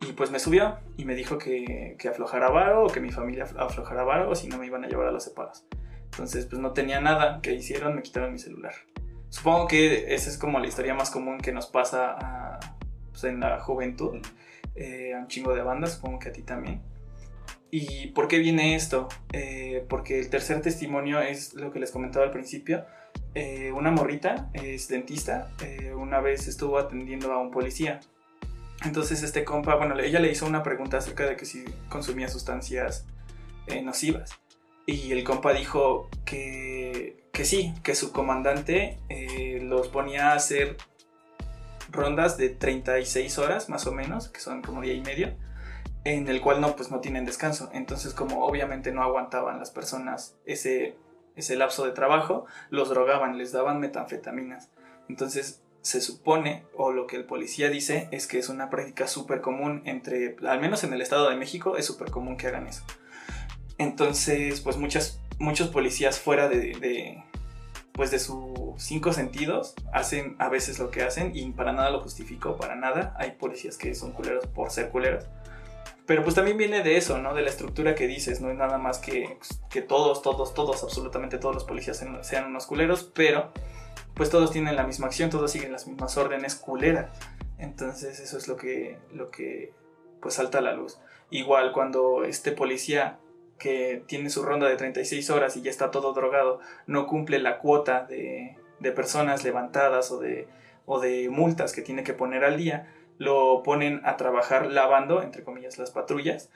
Y 0.00 0.12
pues 0.12 0.30
me 0.30 0.38
subió 0.38 0.78
y 0.96 1.04
me 1.04 1.16
dijo 1.16 1.38
que, 1.38 1.96
que 1.98 2.08
aflojara 2.08 2.50
varo 2.50 2.84
o 2.84 2.88
que 2.88 3.00
mi 3.00 3.10
familia 3.10 3.46
aflo- 3.46 3.60
aflojara 3.66 4.04
varo 4.04 4.30
o 4.30 4.34
si 4.36 4.46
no 4.46 4.56
me 4.56 4.66
iban 4.66 4.84
a 4.84 4.88
llevar 4.88 5.08
a 5.08 5.10
los 5.10 5.24
separos. 5.24 5.64
Entonces, 6.04 6.46
pues 6.46 6.60
no 6.60 6.72
tenía 6.72 7.00
nada 7.00 7.40
que 7.42 7.52
hicieron, 7.52 7.96
me 7.96 8.02
quitaron 8.02 8.32
mi 8.32 8.38
celular. 8.38 8.74
Supongo 9.30 9.68
que 9.68 10.14
esa 10.14 10.30
es 10.30 10.38
como 10.38 10.58
la 10.58 10.66
historia 10.66 10.94
más 10.94 11.10
común 11.10 11.38
que 11.38 11.52
nos 11.52 11.66
pasa 11.66 12.16
a- 12.18 12.60
pues, 13.10 13.24
en 13.24 13.40
la 13.40 13.60
juventud, 13.60 14.18
eh, 14.74 15.12
a 15.14 15.18
un 15.18 15.28
chingo 15.28 15.54
de 15.54 15.62
bandas, 15.62 15.94
supongo 15.94 16.18
que 16.18 16.28
a 16.28 16.32
ti 16.32 16.42
también. 16.42 16.80
¿Y 17.70 18.08
por 18.08 18.28
qué 18.28 18.38
viene 18.38 18.74
esto? 18.74 19.08
Eh, 19.32 19.84
porque 19.88 20.18
el 20.18 20.30
tercer 20.30 20.62
testimonio 20.62 21.20
es 21.20 21.52
lo 21.54 21.70
que 21.70 21.80
les 21.80 21.90
comentaba 21.90 22.24
al 22.24 22.30
principio. 22.30 22.86
Eh, 23.34 23.72
una 23.72 23.90
morrita 23.90 24.48
es 24.54 24.88
dentista, 24.88 25.50
una 25.94 26.20
vez 26.20 26.48
estuvo 26.48 26.78
atendiendo 26.78 27.32
a 27.32 27.38
un 27.38 27.50
policía. 27.50 28.00
Entonces 28.84 29.22
este 29.22 29.44
compa, 29.44 29.74
bueno, 29.74 29.98
ella 29.98 30.20
le 30.20 30.30
hizo 30.30 30.46
una 30.46 30.62
pregunta 30.62 30.98
acerca 30.98 31.26
de 31.26 31.36
que 31.36 31.44
si 31.44 31.64
consumía 31.90 32.28
sustancias 32.28 33.04
nocivas. 33.82 34.38
Y 34.86 35.12
el 35.12 35.24
compa 35.24 35.52
dijo 35.52 36.08
que, 36.24 37.27
que 37.38 37.44
sí, 37.44 37.72
que 37.84 37.94
su 37.94 38.10
comandante 38.10 38.98
eh, 39.08 39.60
los 39.62 39.86
ponía 39.86 40.32
a 40.32 40.34
hacer 40.34 40.76
rondas 41.88 42.36
de 42.36 42.48
36 42.48 43.38
horas 43.38 43.68
más 43.68 43.86
o 43.86 43.92
menos, 43.92 44.28
que 44.28 44.40
son 44.40 44.60
como 44.60 44.80
día 44.80 44.94
y 44.94 45.02
medio, 45.02 45.36
en 46.02 46.26
el 46.26 46.40
cual 46.40 46.60
no, 46.60 46.74
pues 46.74 46.90
no 46.90 46.98
tienen 46.98 47.24
descanso. 47.24 47.70
Entonces 47.72 48.12
como 48.12 48.44
obviamente 48.44 48.90
no 48.90 49.04
aguantaban 49.04 49.60
las 49.60 49.70
personas 49.70 50.36
ese, 50.46 50.96
ese 51.36 51.54
lapso 51.54 51.86
de 51.86 51.92
trabajo, 51.92 52.46
los 52.70 52.88
drogaban, 52.88 53.38
les 53.38 53.52
daban 53.52 53.78
metanfetaminas. 53.78 54.70
Entonces 55.08 55.62
se 55.80 56.00
supone, 56.00 56.66
o 56.74 56.90
lo 56.90 57.06
que 57.06 57.14
el 57.14 57.24
policía 57.24 57.70
dice, 57.70 58.08
es 58.10 58.26
que 58.26 58.40
es 58.40 58.48
una 58.48 58.68
práctica 58.68 59.06
súper 59.06 59.42
común 59.42 59.82
entre, 59.84 60.34
al 60.44 60.60
menos 60.60 60.82
en 60.82 60.92
el 60.92 61.02
Estado 61.02 61.30
de 61.30 61.36
México, 61.36 61.76
es 61.76 61.86
súper 61.86 62.10
común 62.10 62.36
que 62.36 62.48
hagan 62.48 62.66
eso. 62.66 62.82
Entonces, 63.78 64.60
pues 64.60 64.76
muchas 64.76 65.20
muchos 65.38 65.68
policías 65.68 66.18
fuera 66.18 66.48
de, 66.48 66.74
de, 66.78 67.24
pues 67.92 68.10
de 68.10 68.18
sus 68.18 68.42
cinco 68.76 69.12
sentidos 69.12 69.74
hacen 69.92 70.36
a 70.38 70.48
veces 70.48 70.78
lo 70.78 70.90
que 70.90 71.02
hacen 71.02 71.32
y 71.34 71.50
para 71.50 71.72
nada 71.72 71.90
lo 71.90 72.00
justifico, 72.00 72.56
para 72.56 72.76
nada. 72.76 73.14
Hay 73.18 73.32
policías 73.32 73.76
que 73.76 73.94
son 73.94 74.12
culeros 74.12 74.46
por 74.46 74.70
ser 74.70 74.90
culeros. 74.90 75.26
Pero 76.06 76.22
pues 76.22 76.34
también 76.34 76.56
viene 76.56 76.82
de 76.82 76.96
eso, 76.96 77.18
¿no? 77.18 77.34
De 77.34 77.42
la 77.42 77.50
estructura 77.50 77.94
que 77.94 78.06
dices, 78.06 78.40
no 78.40 78.50
es 78.50 78.56
nada 78.56 78.78
más 78.78 78.98
que, 78.98 79.38
que 79.68 79.82
todos, 79.82 80.22
todos, 80.22 80.54
todos, 80.54 80.82
absolutamente 80.82 81.38
todos 81.38 81.54
los 81.54 81.64
policías 81.64 82.02
sean 82.22 82.44
unos 82.46 82.66
culeros, 82.66 83.10
pero 83.14 83.52
pues 84.14 84.30
todos 84.30 84.50
tienen 84.50 84.74
la 84.74 84.84
misma 84.84 85.08
acción, 85.08 85.28
todos 85.28 85.50
siguen 85.50 85.70
las 85.70 85.86
mismas 85.86 86.16
órdenes 86.16 86.54
culeras. 86.54 87.10
Entonces 87.58 88.20
eso 88.20 88.38
es 88.38 88.48
lo 88.48 88.56
que, 88.56 88.98
lo 89.12 89.30
que 89.30 89.74
pues 90.22 90.34
salta 90.34 90.58
a 90.58 90.62
la 90.62 90.72
luz. 90.72 90.98
Igual 91.30 91.72
cuando 91.72 92.24
este 92.24 92.52
policía 92.52 93.18
que 93.58 94.02
tiene 94.06 94.30
su 94.30 94.42
ronda 94.42 94.68
de 94.68 94.76
36 94.76 95.30
horas 95.30 95.56
y 95.56 95.62
ya 95.62 95.70
está 95.70 95.90
todo 95.90 96.12
drogado, 96.12 96.60
no 96.86 97.06
cumple 97.06 97.38
la 97.38 97.58
cuota 97.58 98.04
de, 98.04 98.56
de 98.80 98.92
personas 98.92 99.44
levantadas 99.44 100.10
o 100.10 100.18
de, 100.18 100.48
o 100.86 101.00
de 101.00 101.28
multas 101.28 101.72
que 101.72 101.82
tiene 101.82 102.04
que 102.04 102.14
poner 102.14 102.44
al 102.44 102.56
día, 102.56 102.92
lo 103.18 103.62
ponen 103.62 104.00
a 104.04 104.16
trabajar 104.16 104.66
lavando, 104.66 105.22
entre 105.22 105.44
comillas, 105.44 105.78
las 105.78 105.90
patrullas. 105.90 106.50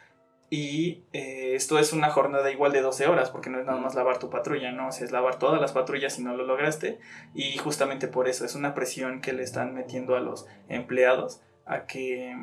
Y 0.49 1.05
eh, 1.15 1.55
esto 1.55 1.79
es 1.79 1.95
una 1.95 2.11
jornada 2.11 2.51
igual 2.51 2.73
de 2.73 2.83
12 2.83 3.07
horas, 3.07 3.31
porque 3.31 3.49
no 3.49 3.59
es 3.59 3.65
nada 3.65 3.79
más 3.81 3.95
lavar 3.95 4.19
tu 4.19 4.29
patrulla, 4.29 4.71
¿no? 4.71 4.89
O 4.89 4.93
sea, 4.93 5.07
es 5.07 5.11
lavar 5.11 5.39
todas 5.39 5.61
las 5.61 5.73
patrullas 5.73 6.13
si 6.13 6.23
no 6.23 6.37
lo 6.37 6.45
lograste. 6.45 7.01
Y 7.35 7.57
justamente 7.57 8.07
por 8.07 8.29
eso 8.29 8.45
es 8.45 8.55
una 8.55 8.75
presión 8.75 9.23
que 9.23 9.33
le 9.33 9.43
están 9.43 9.73
metiendo 9.73 10.15
a 10.15 10.21
los 10.21 10.47
empleados 10.69 11.41
a 11.65 11.87
que 11.87 12.37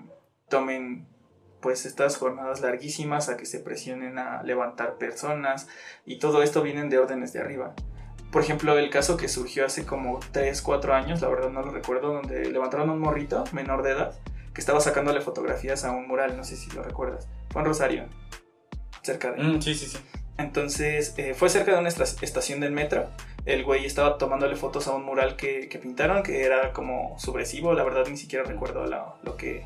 tomen 0.49 1.07
pues 1.61 1.85
estas 1.85 2.17
jornadas 2.17 2.61
larguísimas, 2.61 3.29
a 3.29 3.37
que 3.37 3.45
se 3.45 3.59
presionen 3.59 4.17
a 4.17 4.43
levantar 4.43 4.97
personas. 4.97 5.67
Y 6.05 6.19
todo 6.19 6.43
esto 6.43 6.61
vienen 6.61 6.89
de 6.89 6.99
órdenes 6.99 7.33
de 7.33 7.39
arriba. 7.39 7.73
Por 8.31 8.43
ejemplo, 8.43 8.77
el 8.77 8.89
caso 8.89 9.17
que 9.17 9.27
surgió 9.27 9.65
hace 9.65 9.85
como 9.85 10.19
3, 10.31 10.61
4 10.61 10.93
años, 10.93 11.21
la 11.21 11.29
verdad 11.29 11.49
no 11.49 11.61
lo 11.61 11.71
recuerdo, 11.71 12.13
donde 12.13 12.51
levantaron 12.51 12.89
un 12.89 12.99
morrito 12.99 13.43
menor 13.53 13.81
de 13.81 13.91
edad 13.91 14.19
que 14.53 14.61
estaba 14.61 14.79
sacándole 14.79 15.21
fotografías 15.21 15.83
a 15.83 15.91
un 15.91 16.07
mural, 16.07 16.37
no 16.37 16.43
sé 16.43 16.55
si 16.55 16.69
lo 16.71 16.83
recuerdas. 16.83 17.27
Fue 17.49 17.61
en 17.61 17.67
Rosario, 17.67 18.05
cerca 19.01 19.31
de... 19.31 19.43
Mm, 19.43 19.61
sí, 19.61 19.73
sí, 19.73 19.87
sí. 19.87 19.97
Entonces, 20.37 21.13
eh, 21.17 21.33
fue 21.33 21.49
cerca 21.49 21.73
de 21.73 21.79
una 21.79 21.89
estación 21.89 22.59
del 22.61 22.71
metro. 22.71 23.09
El 23.45 23.63
güey 23.63 23.85
estaba 23.85 24.17
tomándole 24.17 24.55
fotos 24.55 24.87
a 24.87 24.93
un 24.93 25.03
mural 25.03 25.35
que, 25.35 25.67
que 25.67 25.79
pintaron, 25.79 26.23
que 26.23 26.43
era 26.43 26.71
como 26.71 27.17
subresivo, 27.19 27.73
la 27.73 27.83
verdad 27.83 28.05
ni 28.09 28.15
siquiera 28.15 28.45
recuerdo 28.45 28.85
lo 28.85 29.37
que, 29.37 29.65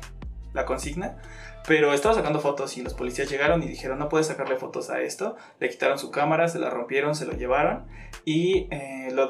la 0.54 0.64
consigna. 0.64 1.18
Pero 1.66 1.94
estaba 1.94 2.14
sacando 2.14 2.40
fotos 2.40 2.76
y 2.76 2.82
los 2.82 2.94
policías 2.94 3.30
llegaron 3.30 3.62
y 3.62 3.68
dijeron, 3.68 3.98
no 3.98 4.08
puedes 4.08 4.26
sacarle 4.26 4.56
fotos 4.56 4.90
a 4.90 5.00
esto. 5.00 5.36
Le 5.60 5.70
quitaron 5.70 5.98
su 5.98 6.10
cámara, 6.10 6.48
se 6.48 6.58
la 6.58 6.70
rompieron, 6.70 7.14
se 7.14 7.24
lo 7.26 7.32
llevaron 7.32 7.86
y 8.24 8.68
eh, 8.70 9.08
lo, 9.12 9.28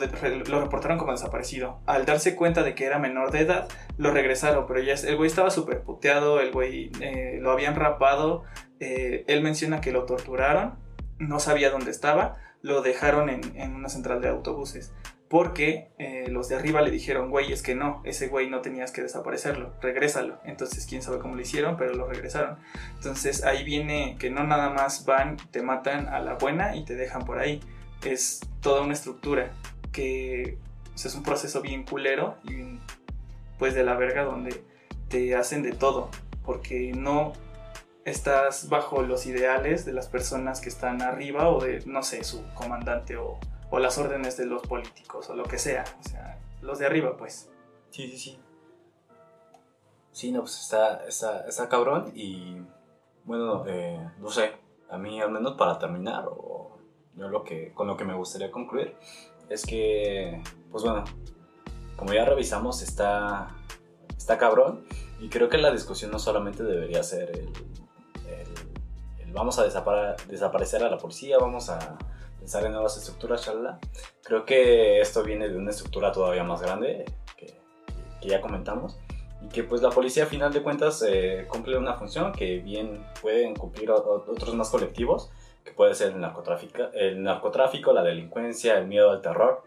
reportaron 0.61 0.99
como 0.99 1.13
desaparecido. 1.13 1.81
Al 1.87 2.07
darse 2.07 2.35
cuenta 2.35 2.63
de 2.63 2.75
que 2.75 2.87
era 2.87 2.99
menor 2.99 3.31
de 3.31 3.41
edad, 3.41 3.69
lo 3.99 4.11
regresaron, 4.11 4.67
pero 4.67 4.81
ya 4.81 4.95
el 4.95 5.17
güey 5.17 5.29
estaba 5.29 5.51
súper 5.51 5.83
puteado, 5.83 6.41
el 6.41 6.51
güey 6.51 6.91
eh, 7.01 7.39
lo 7.41 7.53
habían 7.53 7.77
rapado. 7.77 8.43
Eh, 8.81 9.25
él 9.29 9.41
menciona 9.43 9.81
que 9.81 9.93
lo 9.93 10.05
torturaron, 10.05 10.75
no 11.19 11.39
sabía 11.39 11.71
dónde 11.71 11.93
estaba, 11.93 12.37
lo 12.63 12.83
dejaron 12.83 13.31
en 13.31 13.75
una 13.75 13.89
central 13.89 14.21
de 14.21 14.29
autobuses 14.29 14.93
porque 15.35 15.89
eh, 15.99 16.27
los 16.29 16.49
de 16.49 16.55
arriba 16.55 16.81
le 16.81 16.93
dijeron, 16.93 17.29
güey, 17.29 17.53
es 17.53 17.61
que 17.61 17.75
no, 17.75 18.03
ese 18.05 18.29
güey 18.29 18.49
no 18.49 18.61
tenías 18.61 18.93
que 18.93 19.03
desaparecerlo, 19.03 19.75
regrésalo. 19.83 20.39
Entonces, 20.45 20.87
quién 20.87 21.03
sabe 21.03 21.19
cómo 21.19 21.35
lo 21.35 21.41
hicieron, 21.41 21.77
pero 21.77 21.93
lo 21.93 22.07
regresaron. 22.07 22.57
Entonces, 22.95 23.43
ahí 23.43 23.65
viene 23.65 24.15
que 24.21 24.31
no 24.31 24.45
nada 24.45 24.71
más 24.71 25.05
van, 25.07 25.37
te 25.51 25.61
matan 25.61 26.07
a 26.07 26.21
la 26.21 26.35
buena 26.35 26.77
y 26.77 26.85
te 26.85 26.95
dejan 26.95 27.25
por 27.25 27.41
ahí. 27.41 27.59
Es 28.05 28.43
toda 28.61 28.83
una 28.83 28.93
estructura 28.93 29.51
que 29.91 30.57
es 30.95 31.15
un 31.17 31.25
proceso 31.25 31.61
bien 31.61 31.83
culero 31.83 32.37
y 32.45 32.79
pues 33.59 33.75
de 33.75 33.83
la 33.83 33.97
verga 33.97 34.23
donde 34.23 34.63
te 35.09 35.35
hacen 35.35 35.65
de 35.65 35.73
todo, 35.73 36.11
porque 36.45 36.93
no 36.95 37.33
estás 38.05 38.69
bajo 38.69 39.03
los 39.03 39.27
ideales 39.27 39.85
de 39.85 39.95
las 39.95 40.07
personas 40.07 40.61
que 40.61 40.69
están 40.69 41.03
arriba 41.03 41.49
o 41.49 41.61
de, 41.61 41.83
no 41.87 42.05
sé, 42.05 42.23
su 42.23 42.45
comandante 42.55 43.17
o 43.17 43.41
o 43.75 43.81
las 43.81 43.99
órdenes 43.99 44.37
de 44.37 44.47
los 44.47 44.63
políticos 44.63 45.29
o 45.31 45.35
lo 45.35 45.43
que 45.43 45.59
sea. 45.59 45.85
O 45.99 46.09
sea, 46.09 46.39
los 46.63 46.79
de 46.79 46.87
arriba, 46.87 47.17
pues. 47.17 47.51
Sí, 47.91 48.09
sí, 48.09 48.17
sí. 48.17 48.41
Sí, 50.13 50.31
no, 50.31 50.43
pues 50.43 50.61
está, 50.61 51.05
está, 51.09 51.45
está 51.49 51.69
cabrón 51.69 52.13
y 52.15 52.63
bueno, 53.25 53.65
eh, 53.67 54.09
no 54.21 54.31
sé, 54.31 54.53
a 54.89 54.97
mí 54.97 55.21
al 55.21 55.33
menos 55.33 55.55
para 55.55 55.77
terminar, 55.77 56.27
o 56.29 56.79
yo 57.17 57.29
lo 57.29 57.43
que, 57.43 57.73
con 57.75 57.89
lo 57.89 57.97
que 57.97 58.05
me 58.05 58.15
gustaría 58.15 58.53
concluir, 58.53 58.95
es 59.49 59.67
que, 59.67 60.41
pues 60.71 60.85
bueno, 60.85 61.03
como 61.97 62.13
ya 62.13 62.25
revisamos, 62.25 62.81
está, 62.81 63.57
está 64.17 64.39
cabrón 64.39 64.87
y 65.19 65.29
creo 65.31 65.49
que 65.49 65.59
la 65.59 65.73
discusión 65.73 66.13
no 66.13 66.21
solamente 66.21 66.63
debería 66.63 67.03
ser 67.03 67.31
el, 67.31 67.49
el 69.19 69.33
vamos 69.33 69.59
a 69.59 69.65
desaparecer 69.65 70.85
a 70.85 70.91
la 70.91 70.99
policía, 70.99 71.39
vamos 71.39 71.71
a 71.71 71.99
pensar 72.45 72.67
en 72.67 72.73
nuevas 72.73 72.99
estructuras, 72.99 73.43
charla. 73.43 73.79
Creo 74.23 74.45
que 74.45 75.01
esto 75.01 75.23
viene 75.23 75.49
de 75.49 75.57
una 75.57 75.71
estructura 75.71 76.13
todavía 76.13 76.45
más 76.45 76.61
grande 76.61 77.07
que, 77.39 77.55
ya 78.21 78.43
comentamos 78.43 78.99
y 79.43 79.49
que 79.49 79.65
pues 79.65 79.81
la 79.81 79.89
policía 79.89 80.25
a 80.25 80.27
final 80.27 80.53
de 80.53 80.63
cuentas 80.63 81.03
eh, 81.09 81.47
cumple 81.49 81.79
una 81.79 81.95
función 81.95 82.33
que 82.33 82.59
bien 82.59 83.03
pueden 83.23 83.57
cumplir 83.57 83.91
otros 83.91 84.55
más 84.55 84.69
colectivos, 84.69 85.31
que 85.65 85.73
puede 85.73 85.95
ser 85.95 86.13
el 86.13 86.21
narcotráfico, 86.21 86.83
el 86.93 87.23
narcotráfico, 87.23 87.95
la 87.95 88.03
delincuencia, 88.03 88.77
el 88.77 88.89
miedo 88.89 89.11
al 89.11 89.23
terror 89.23 89.65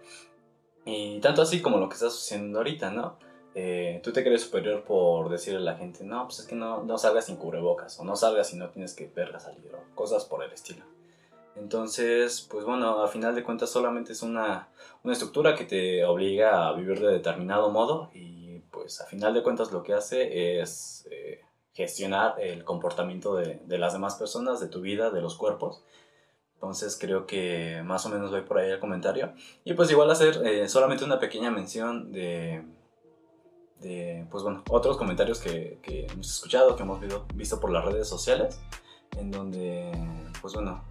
y 0.86 1.20
tanto 1.20 1.42
así 1.42 1.64
como 1.64 1.80
lo 1.80 1.90
que 1.90 1.96
está 1.96 2.12
sucediendo 2.12 2.60
ahorita, 2.60 2.92
¿no? 2.92 3.18
Eh, 3.56 4.02
tú 4.04 4.14
te 4.14 4.24
crees 4.24 4.44
superior 4.44 4.84
por 4.84 5.30
decirle 5.30 5.62
a 5.62 5.72
la 5.72 5.78
gente, 5.78 6.04
no, 6.04 6.26
pues 6.26 6.42
es 6.42 6.46
que 6.46 6.54
no, 6.54 6.84
no 6.84 7.00
salgas 7.00 7.26
sin 7.26 7.38
cubrebocas, 7.38 8.00
o 8.00 8.04
no 8.04 8.16
salgas 8.16 8.50
si 8.50 8.56
no 8.56 8.70
tienes 8.70 8.94
que 8.94 9.08
verla 9.08 9.40
salir, 9.40 9.72
o 9.74 9.96
cosas 9.96 10.26
por 10.26 10.44
el 10.44 10.52
estilo. 10.52 10.86
Entonces, 11.60 12.48
pues 12.50 12.66
bueno, 12.66 13.02
a 13.04 13.08
final 13.08 13.34
de 13.36 13.44
cuentas 13.44 13.70
solamente 13.70 14.14
es 14.14 14.22
una, 14.22 14.70
una 15.04 15.14
estructura 15.14 15.56
que 15.56 15.66
te 15.66 16.06
obliga 16.06 16.68
a 16.68 16.74
vivir 16.74 17.00
de 17.00 17.12
determinado 17.14 17.70
modo 17.72 18.12
y 18.14 18.60
pues 18.72 19.02
a 19.02 19.06
final 19.06 19.34
de 19.34 19.44
cuentas 19.44 19.72
lo 19.72 19.84
que 19.84 19.94
hace 19.94 20.60
es 20.62 21.08
eh, 21.12 21.42
gestionar 21.74 22.36
el 22.40 22.64
comportamiento 22.64 23.36
de, 23.36 23.62
de, 23.66 23.78
las 23.78 23.94
demás 23.94 24.16
personas, 24.16 24.60
de 24.60 24.68
tu 24.68 24.82
vida, 24.82 25.10
de 25.10 25.22
los 25.22 25.36
cuerpos. 25.36 25.84
Entonces 26.54 26.98
creo 27.00 27.26
que 27.26 27.82
más 27.84 28.06
o 28.06 28.10
menos 28.10 28.32
voy 28.32 28.42
por 28.42 28.60
ahí 28.60 28.70
el 28.72 28.80
comentario. 28.80 29.34
Y 29.64 29.74
pues 29.74 29.90
igual 29.92 30.10
hacer 30.12 30.46
eh, 30.46 30.68
solamente 30.70 31.04
una 31.06 31.20
pequeña 31.20 31.52
mención 31.52 32.12
de, 32.12 32.64
de, 33.80 34.28
pues 34.30 34.44
bueno, 34.44 34.64
otros 34.70 34.98
comentarios 34.98 35.40
que, 35.40 35.80
que 35.82 36.06
hemos 36.06 36.30
escuchado, 36.30 36.76
que 36.76 36.84
hemos 36.84 37.00
visto, 37.00 37.26
visto 37.34 37.60
por 37.60 37.72
las 37.72 37.86
redes 37.86 38.08
sociales, 38.08 38.60
en 39.18 39.32
donde, 39.32 39.92
pues 40.42 40.54
bueno, 40.54 40.84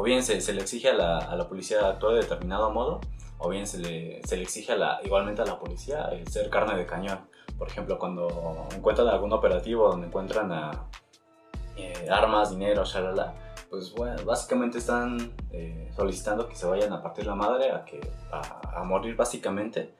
o 0.00 0.02
bien 0.02 0.22
se, 0.22 0.40
le 0.54 0.62
exige 0.62 0.88
a 0.88 0.94
la, 0.94 1.18
a 1.18 1.36
la, 1.36 1.46
policía 1.46 1.86
actuar 1.86 2.14
de 2.14 2.22
determinado 2.22 2.70
modo, 2.70 3.02
o 3.36 3.50
bien 3.50 3.66
se 3.66 3.76
le, 3.76 4.20
exige 4.20 4.72
igualmente 5.04 5.42
a 5.42 5.44
la 5.44 5.58
policía 5.58 6.08
ser 6.26 6.48
carne 6.48 6.74
de 6.74 6.86
cañón. 6.86 7.18
Por 7.58 7.68
ejemplo, 7.68 7.98
cuando 7.98 8.66
encuentran 8.74 9.08
algún 9.08 9.30
operativo 9.34 9.90
donde 9.90 10.06
encuentran 10.06 10.52
a, 10.52 10.86
eh, 11.76 12.08
armas, 12.10 12.48
dinero, 12.48 12.82
shalala, 12.86 13.34
pues 13.68 13.92
bueno, 13.92 14.24
básicamente 14.24 14.78
están 14.78 15.34
eh, 15.52 15.92
solicitando 15.94 16.48
que 16.48 16.56
se 16.56 16.66
vayan 16.66 16.94
a 16.94 17.02
partir 17.02 17.26
la 17.26 17.34
madre, 17.34 17.70
a, 17.70 18.82
morir 18.84 19.16
básicamente. 19.16 19.94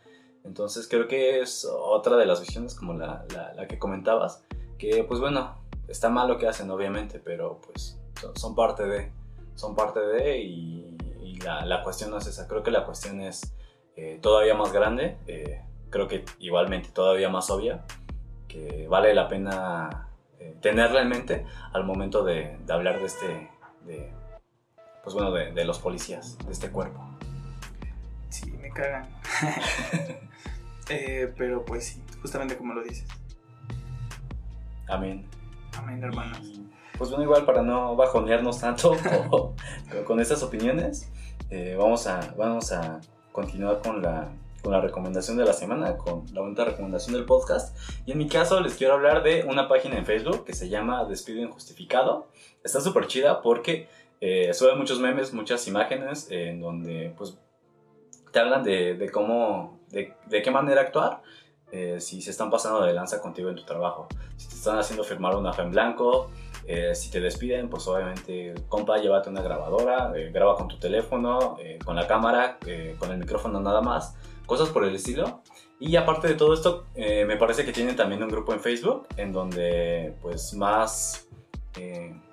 Entonces 0.44 0.88
creo 0.88 1.08
que 1.08 1.40
es 1.40 1.68
otra 1.70 2.16
de 2.16 2.24
las 2.24 2.40
visiones 2.40 2.74
como 2.74 2.94
la, 2.94 3.26
que 3.68 3.78
comentabas, 3.78 4.46
que 4.78 5.04
pues 5.04 5.20
bueno, 5.20 5.58
está 5.88 6.08
mal 6.08 6.26
lo 6.26 6.38
que 6.38 6.48
hacen 6.48 6.70
obviamente, 6.70 7.18
pero 7.18 7.60
pues 7.60 8.00
son 8.34 8.54
parte 8.54 8.86
de 8.86 9.19
son 9.60 9.76
parte 9.76 10.00
de 10.00 10.38
y, 10.38 10.96
y 11.20 11.38
la, 11.40 11.66
la, 11.66 11.82
cuestión 11.82 12.10
no 12.10 12.16
es 12.16 12.26
esa, 12.26 12.48
creo 12.48 12.62
que 12.62 12.70
la 12.70 12.86
cuestión 12.86 13.20
es 13.20 13.54
eh, 13.94 14.18
todavía 14.22 14.54
más 14.54 14.72
grande, 14.72 15.18
eh, 15.26 15.62
creo 15.90 16.08
que 16.08 16.24
igualmente 16.38 16.88
todavía 16.88 17.28
más 17.28 17.50
obvia, 17.50 17.84
que 18.48 18.88
vale 18.88 19.12
la 19.12 19.28
pena 19.28 20.08
eh, 20.38 20.56
tenerla 20.62 21.02
en 21.02 21.08
mente 21.10 21.46
al 21.74 21.84
momento 21.84 22.24
de, 22.24 22.56
de 22.64 22.72
hablar 22.72 22.98
de 22.98 23.04
este, 23.04 23.50
de, 23.84 24.10
pues 25.04 25.14
bueno, 25.14 25.30
de, 25.32 25.52
de, 25.52 25.64
los 25.66 25.78
policías, 25.78 26.38
de 26.38 26.52
este 26.52 26.70
cuerpo. 26.70 27.06
Sí, 28.30 28.50
me 28.52 28.70
cagan. 28.70 29.08
pero 31.36 31.64
pues 31.66 31.84
sí, 31.86 32.02
justamente 32.22 32.56
como 32.56 32.72
lo 32.72 32.82
dices. 32.82 33.06
Amén. 34.88 35.28
Amén, 35.76 36.02
hermanos. 36.02 36.40
Y 36.42 36.66
pues 37.00 37.08
bueno, 37.08 37.24
igual 37.24 37.46
para 37.46 37.62
no 37.62 37.96
bajonearnos 37.96 38.60
tanto 38.60 38.94
con, 39.30 39.54
con 40.04 40.20
estas 40.20 40.42
opiniones, 40.42 41.08
eh, 41.48 41.74
vamos, 41.78 42.06
a, 42.06 42.34
vamos 42.36 42.72
a 42.72 43.00
continuar 43.32 43.80
con 43.80 44.02
la, 44.02 44.28
con 44.62 44.70
la 44.72 44.82
recomendación 44.82 45.38
de 45.38 45.46
la 45.46 45.54
semana, 45.54 45.96
con 45.96 46.26
la 46.34 46.42
única 46.42 46.62
recomendación 46.62 47.14
del 47.14 47.24
podcast. 47.24 47.74
Y 48.04 48.12
en 48.12 48.18
mi 48.18 48.28
caso 48.28 48.60
les 48.60 48.74
quiero 48.74 48.92
hablar 48.92 49.22
de 49.22 49.44
una 49.44 49.66
página 49.66 49.96
en 49.96 50.04
Facebook 50.04 50.44
que 50.44 50.52
se 50.52 50.68
llama 50.68 51.06
Despido 51.06 51.40
Injustificado. 51.40 52.28
Está 52.62 52.82
súper 52.82 53.06
chida 53.06 53.40
porque 53.40 53.88
eh, 54.20 54.52
suben 54.52 54.76
muchos 54.76 55.00
memes, 55.00 55.32
muchas 55.32 55.66
imágenes 55.68 56.30
en 56.30 56.60
donde 56.60 57.14
pues 57.16 57.38
te 58.30 58.40
hablan 58.40 58.62
de, 58.62 58.92
de 58.92 59.10
cómo, 59.10 59.80
de, 59.88 60.12
de, 60.26 60.42
qué 60.42 60.50
manera 60.50 60.82
actuar 60.82 61.22
eh, 61.72 61.98
si 61.98 62.20
se 62.20 62.30
están 62.30 62.50
pasando 62.50 62.82
de 62.82 62.92
lanza 62.92 63.22
contigo 63.22 63.48
en 63.48 63.56
tu 63.56 63.64
trabajo. 63.64 64.06
Si 64.36 64.48
te 64.48 64.54
están 64.56 64.78
haciendo 64.78 65.02
firmar 65.02 65.34
una 65.34 65.48
hoja 65.48 65.62
en 65.62 65.70
blanco, 65.70 66.30
eh, 66.72 66.94
si 66.94 67.10
te 67.10 67.20
despiden, 67.20 67.68
pues 67.68 67.88
obviamente, 67.88 68.54
compa, 68.68 68.98
llévate 68.98 69.28
una 69.28 69.42
grabadora, 69.42 70.12
eh, 70.14 70.30
graba 70.32 70.54
con 70.54 70.68
tu 70.68 70.78
teléfono, 70.78 71.56
eh, 71.58 71.80
con 71.84 71.96
la 71.96 72.06
cámara, 72.06 72.58
con 72.96 73.10
el 73.10 73.18
micrófono 73.18 73.58
nada 73.58 73.80
más, 73.80 74.14
cosas 74.46 74.68
por 74.68 74.84
el 74.84 74.94
estilo. 74.94 75.42
Y 75.80 75.96
aparte 75.96 76.28
de 76.28 76.34
todo 76.34 76.54
esto, 76.54 76.84
me 76.94 77.36
parece 77.36 77.64
que 77.64 77.72
tienen 77.72 77.96
también 77.96 78.22
un 78.22 78.28
grupo 78.28 78.52
en 78.52 78.60
Facebook 78.60 79.08
en 79.16 79.32
donde 79.32 80.14
pues 80.22 80.54
más 80.54 81.26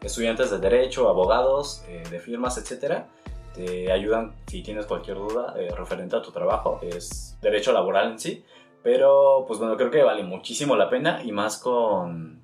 estudiantes 0.01 0.51
de 0.51 0.59
derecho, 0.59 1.09
abogados, 1.09 1.83
de 1.87 2.19
firmas, 2.19 2.57
etcétera, 2.57 3.07
te 3.55 3.91
ayudan 3.91 4.35
si 4.45 4.61
tienes 4.61 4.85
cualquier 4.85 5.17
duda 5.17 5.55
referente 5.75 6.17
a 6.17 6.21
tu 6.21 6.31
trabajo. 6.31 6.79
Es 6.83 7.37
derecho 7.41 7.71
laboral 7.71 8.11
en 8.11 8.19
sí, 8.19 8.45
pero 8.83 9.45
pues 9.47 9.59
bueno, 9.59 9.77
creo 9.77 9.89
que 9.89 10.03
vale 10.03 10.23
muchísimo 10.23 10.75
la 10.75 10.89
pena 10.89 11.23
y 11.23 11.31
más 11.31 11.57
con, 11.57 12.41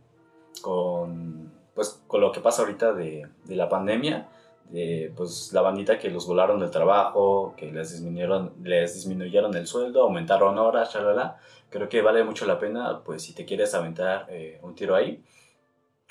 con 0.61 1.42
pues 1.73 2.01
con 2.07 2.21
lo 2.21 2.31
que 2.31 2.41
pasa 2.41 2.61
ahorita 2.61 2.93
de, 2.93 3.27
de 3.45 3.55
la 3.55 3.69
pandemia, 3.69 4.29
de 4.69 5.11
pues 5.15 5.51
la 5.53 5.61
bandita 5.61 5.99
que 5.99 6.09
los 6.09 6.27
volaron 6.27 6.59
del 6.59 6.71
trabajo, 6.71 7.53
que 7.57 7.71
les 7.71 7.91
disminuyeron, 7.91 8.53
les 8.63 8.95
disminuyeron 8.95 9.55
el 9.55 9.67
sueldo, 9.67 10.03
aumentaron 10.03 10.57
horas, 10.57 10.91
chalala, 10.91 11.37
creo 11.69 11.89
que 11.89 12.01
vale 12.01 12.23
mucho 12.23 12.45
la 12.45 12.59
pena, 12.59 13.01
pues 13.03 13.23
si 13.23 13.33
te 13.33 13.45
quieres 13.45 13.73
aventar 13.73 14.27
eh, 14.29 14.59
un 14.61 14.75
tiro 14.75 14.95
ahí, 14.95 15.23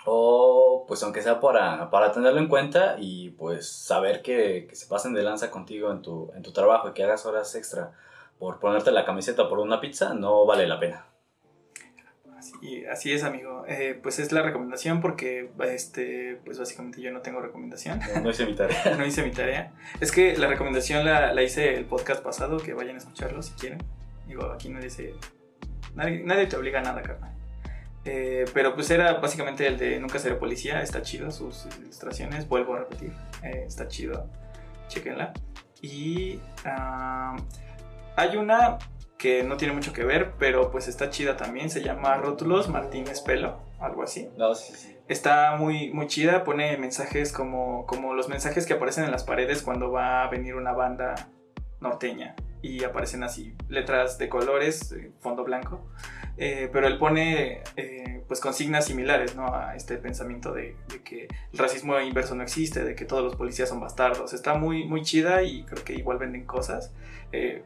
o 0.05 0.85
pues 0.87 1.03
aunque 1.03 1.23
sea 1.23 1.41
para, 1.41 1.91
para 1.91 2.13
tenerlo 2.13 2.41
en 2.41 2.49
cuenta 2.49 2.97
y 2.99 3.31
pues 3.31 3.69
saber 3.69 4.23
que, 4.23 4.67
que, 4.69 4.75
se 4.77 4.87
pasen 4.87 5.15
de 5.15 5.23
lanza 5.23 5.51
contigo 5.51 5.91
en 5.93 6.03
tu, 6.03 6.33
en 6.35 6.43
tu 6.43 6.53
trabajo 6.53 6.89
y 6.89 6.93
que 6.93 7.05
hagas 7.05 7.25
horas 7.27 7.55
extra 7.55 7.93
por 8.39 8.59
ponerte 8.59 8.91
la 8.91 9.05
camiseta 9.05 9.49
por 9.49 9.61
una 9.61 9.81
pizza, 9.81 10.15
no 10.15 10.45
vale 10.45 10.67
la 10.67 10.81
pena. 10.81 11.12
Y 12.61 12.85
así 12.87 13.13
es, 13.13 13.25
amigo. 13.25 13.65
Eh, 13.69 13.99
pues 14.03 14.19
es 14.19 14.33
la 14.33 14.43
recomendación 14.43 15.01
porque, 15.01 15.51
este, 15.71 16.41
pues 16.45 16.59
básicamente 16.59 17.01
yo 17.01 17.13
no 17.13 17.21
tengo 17.21 17.41
recomendación. 17.41 18.01
No, 18.23 18.31
hice 18.31 18.47
mi 18.47 18.55
tarea. 18.55 18.95
no 18.99 19.07
hice 19.07 19.23
mi 19.23 19.31
tarea. 19.31 19.73
Es 20.01 20.13
que 20.13 20.37
la 20.37 20.47
recomendación 20.47 21.05
la, 21.05 21.33
la, 21.33 21.43
hice 21.43 21.75
el 21.75 21.85
podcast 21.85 22.23
pasado, 22.23 22.59
que 22.59 22.75
vayan 22.75 22.97
a 22.97 22.99
escucharlo 22.99 23.43
si 23.43 23.53
quieren. 23.55 23.79
Digo, 24.27 24.51
aquí 24.51 24.69
nadie 24.69 24.91
se... 24.91 25.15
Nadie, 25.95 26.23
nadie 26.25 26.47
te 26.47 26.57
obliga 26.57 26.81
a 26.81 26.83
nada, 26.83 27.03
carnal. 27.03 27.33
Eh, 28.05 28.47
pero 28.53 28.75
pues 28.75 28.91
era 28.91 29.15
básicamente 29.15 29.67
el 29.67 29.79
de 29.79 30.01
Nunca 30.01 30.19
seré 30.19 30.35
policía, 30.35 30.83
está 30.83 31.03
chido 31.03 31.31
sus 31.31 31.67
ilustraciones, 31.81 32.49
vuelvo 32.49 32.75
a 32.75 32.81
repetir, 32.81 33.13
eh, 33.45 33.65
está 33.67 33.87
chido, 33.87 34.29
chequenla. 34.89 35.33
Y 35.81 36.37
uh, 36.65 37.37
hay 38.17 38.37
una 38.37 38.79
que 39.23 39.45
no 39.45 39.57
tiene 39.57 39.73
mucho 39.73 39.93
que 39.93 40.03
ver, 40.03 40.33
pero 40.37 40.73
pues 40.73 40.89
está 40.89 41.09
chida 41.09 41.37
también. 41.37 41.71
Se 41.71 41.81
llama 41.81 42.17
Rótulos 42.17 42.69
Martínez 42.69 43.21
Pelo, 43.21 43.61
algo 43.79 44.03
así. 44.03 44.29
No, 44.37 44.53
sí, 44.57 44.75
sí. 44.75 44.97
Está 45.07 45.55
muy, 45.55 45.93
muy 45.93 46.09
chida, 46.09 46.43
pone 46.43 46.77
mensajes 46.77 47.33
como, 47.33 47.87
como 47.87 48.15
los 48.15 48.29
mensajes 48.29 48.67
que 48.67 48.73
aparecen 48.73 49.05
en 49.05 49.13
las 49.13 49.23
paredes 49.23 49.63
cuando 49.63 49.93
va 49.93 50.25
a 50.25 50.29
venir 50.29 50.57
una 50.57 50.73
banda 50.73 51.15
norteña. 51.79 52.35
Y 52.63 52.83
aparecen 52.83 53.23
así, 53.23 53.55
letras 53.69 54.19
de 54.19 54.29
colores, 54.29 54.91
eh, 54.91 55.13
fondo 55.21 55.45
blanco. 55.45 55.87
Eh, 56.37 56.69
pero 56.73 56.89
él 56.89 56.99
pone 56.99 57.63
eh, 57.77 58.25
pues 58.27 58.41
consignas 58.41 58.87
similares 58.87 59.37
¿no? 59.37 59.55
a 59.55 59.77
este 59.77 59.99
pensamiento 59.99 60.53
de, 60.53 60.75
de, 60.89 61.01
que 61.05 61.29
el 61.53 61.59
racismo 61.59 62.01
inverso 62.01 62.35
no 62.35 62.43
existe, 62.43 62.83
de 62.83 62.97
que 62.97 63.05
todos 63.05 63.23
los 63.23 63.37
policías 63.37 63.69
son 63.69 63.79
bastardos. 63.79 64.33
Está 64.33 64.55
muy, 64.55 64.85
muy 64.85 65.03
chida 65.03 65.45
y 65.45 65.63
creo 65.63 65.85
que 65.85 65.93
igual 65.93 66.19
venden 66.19 66.45
cosas. 66.45 66.93
Eh, 67.31 67.63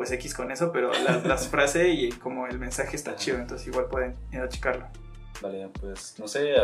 pues 0.00 0.10
X 0.12 0.32
con 0.32 0.50
eso, 0.50 0.72
pero 0.72 0.90
las, 1.04 1.26
las 1.26 1.46
frases 1.50 1.88
y 1.94 2.08
como 2.08 2.46
el 2.46 2.58
mensaje 2.58 2.96
está 2.96 3.16
chido, 3.16 3.36
entonces 3.36 3.66
igual 3.66 3.84
pueden 3.84 4.16
ir 4.32 4.40
a 4.40 4.48
checarlo. 4.48 4.86
Vale, 5.42 5.68
pues 5.78 6.14
no 6.18 6.26
sé, 6.26 6.54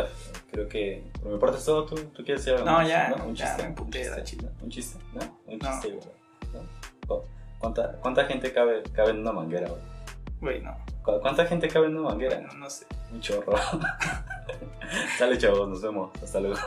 creo 0.51 0.67
que 0.67 1.03
por 1.21 1.33
mi 1.33 1.37
parte 1.37 1.57
es 1.59 1.65
todo. 1.65 1.85
¿Tú, 1.85 1.95
tú 1.95 2.23
quieres 2.23 2.43
decir 2.43 2.63
No, 2.65 2.81
ya, 2.87 3.09
¿no? 3.09 3.25
Un 3.27 3.35
ya, 3.35 3.55
chiste. 3.55 3.75
un 3.79 3.91
chiste, 3.91 4.23
chiste. 4.23 4.47
¿Un 4.63 4.69
chiste? 4.71 4.99
¿No? 5.13 5.21
Un 5.53 5.59
No. 5.59 5.69
chiste, 5.71 5.87
güey. 5.89 6.63
¿no? 7.07 7.23
¿Cuánta, 7.59 7.91
¿Cuánta 8.01 8.25
gente 8.25 8.51
cabe, 8.51 8.81
cabe 8.91 9.11
en 9.11 9.19
una 9.19 9.31
manguera, 9.33 9.67
güey? 9.69 9.81
Güey, 10.41 10.61
no, 10.63 10.75
¿Cu- 11.03 11.19
¿Cuánta 11.21 11.45
gente 11.45 11.67
cabe 11.67 11.85
en 11.87 11.97
una 11.97 12.09
manguera? 12.09 12.39
no, 12.41 12.53
no 12.55 12.69
sé. 12.71 12.87
Un 13.11 13.21
chorro. 13.21 13.53
Sale, 15.19 15.37
chavos, 15.37 15.69
nos 15.69 15.81
vemos. 15.83 16.11
Hasta 16.23 16.39
luego. 16.39 16.57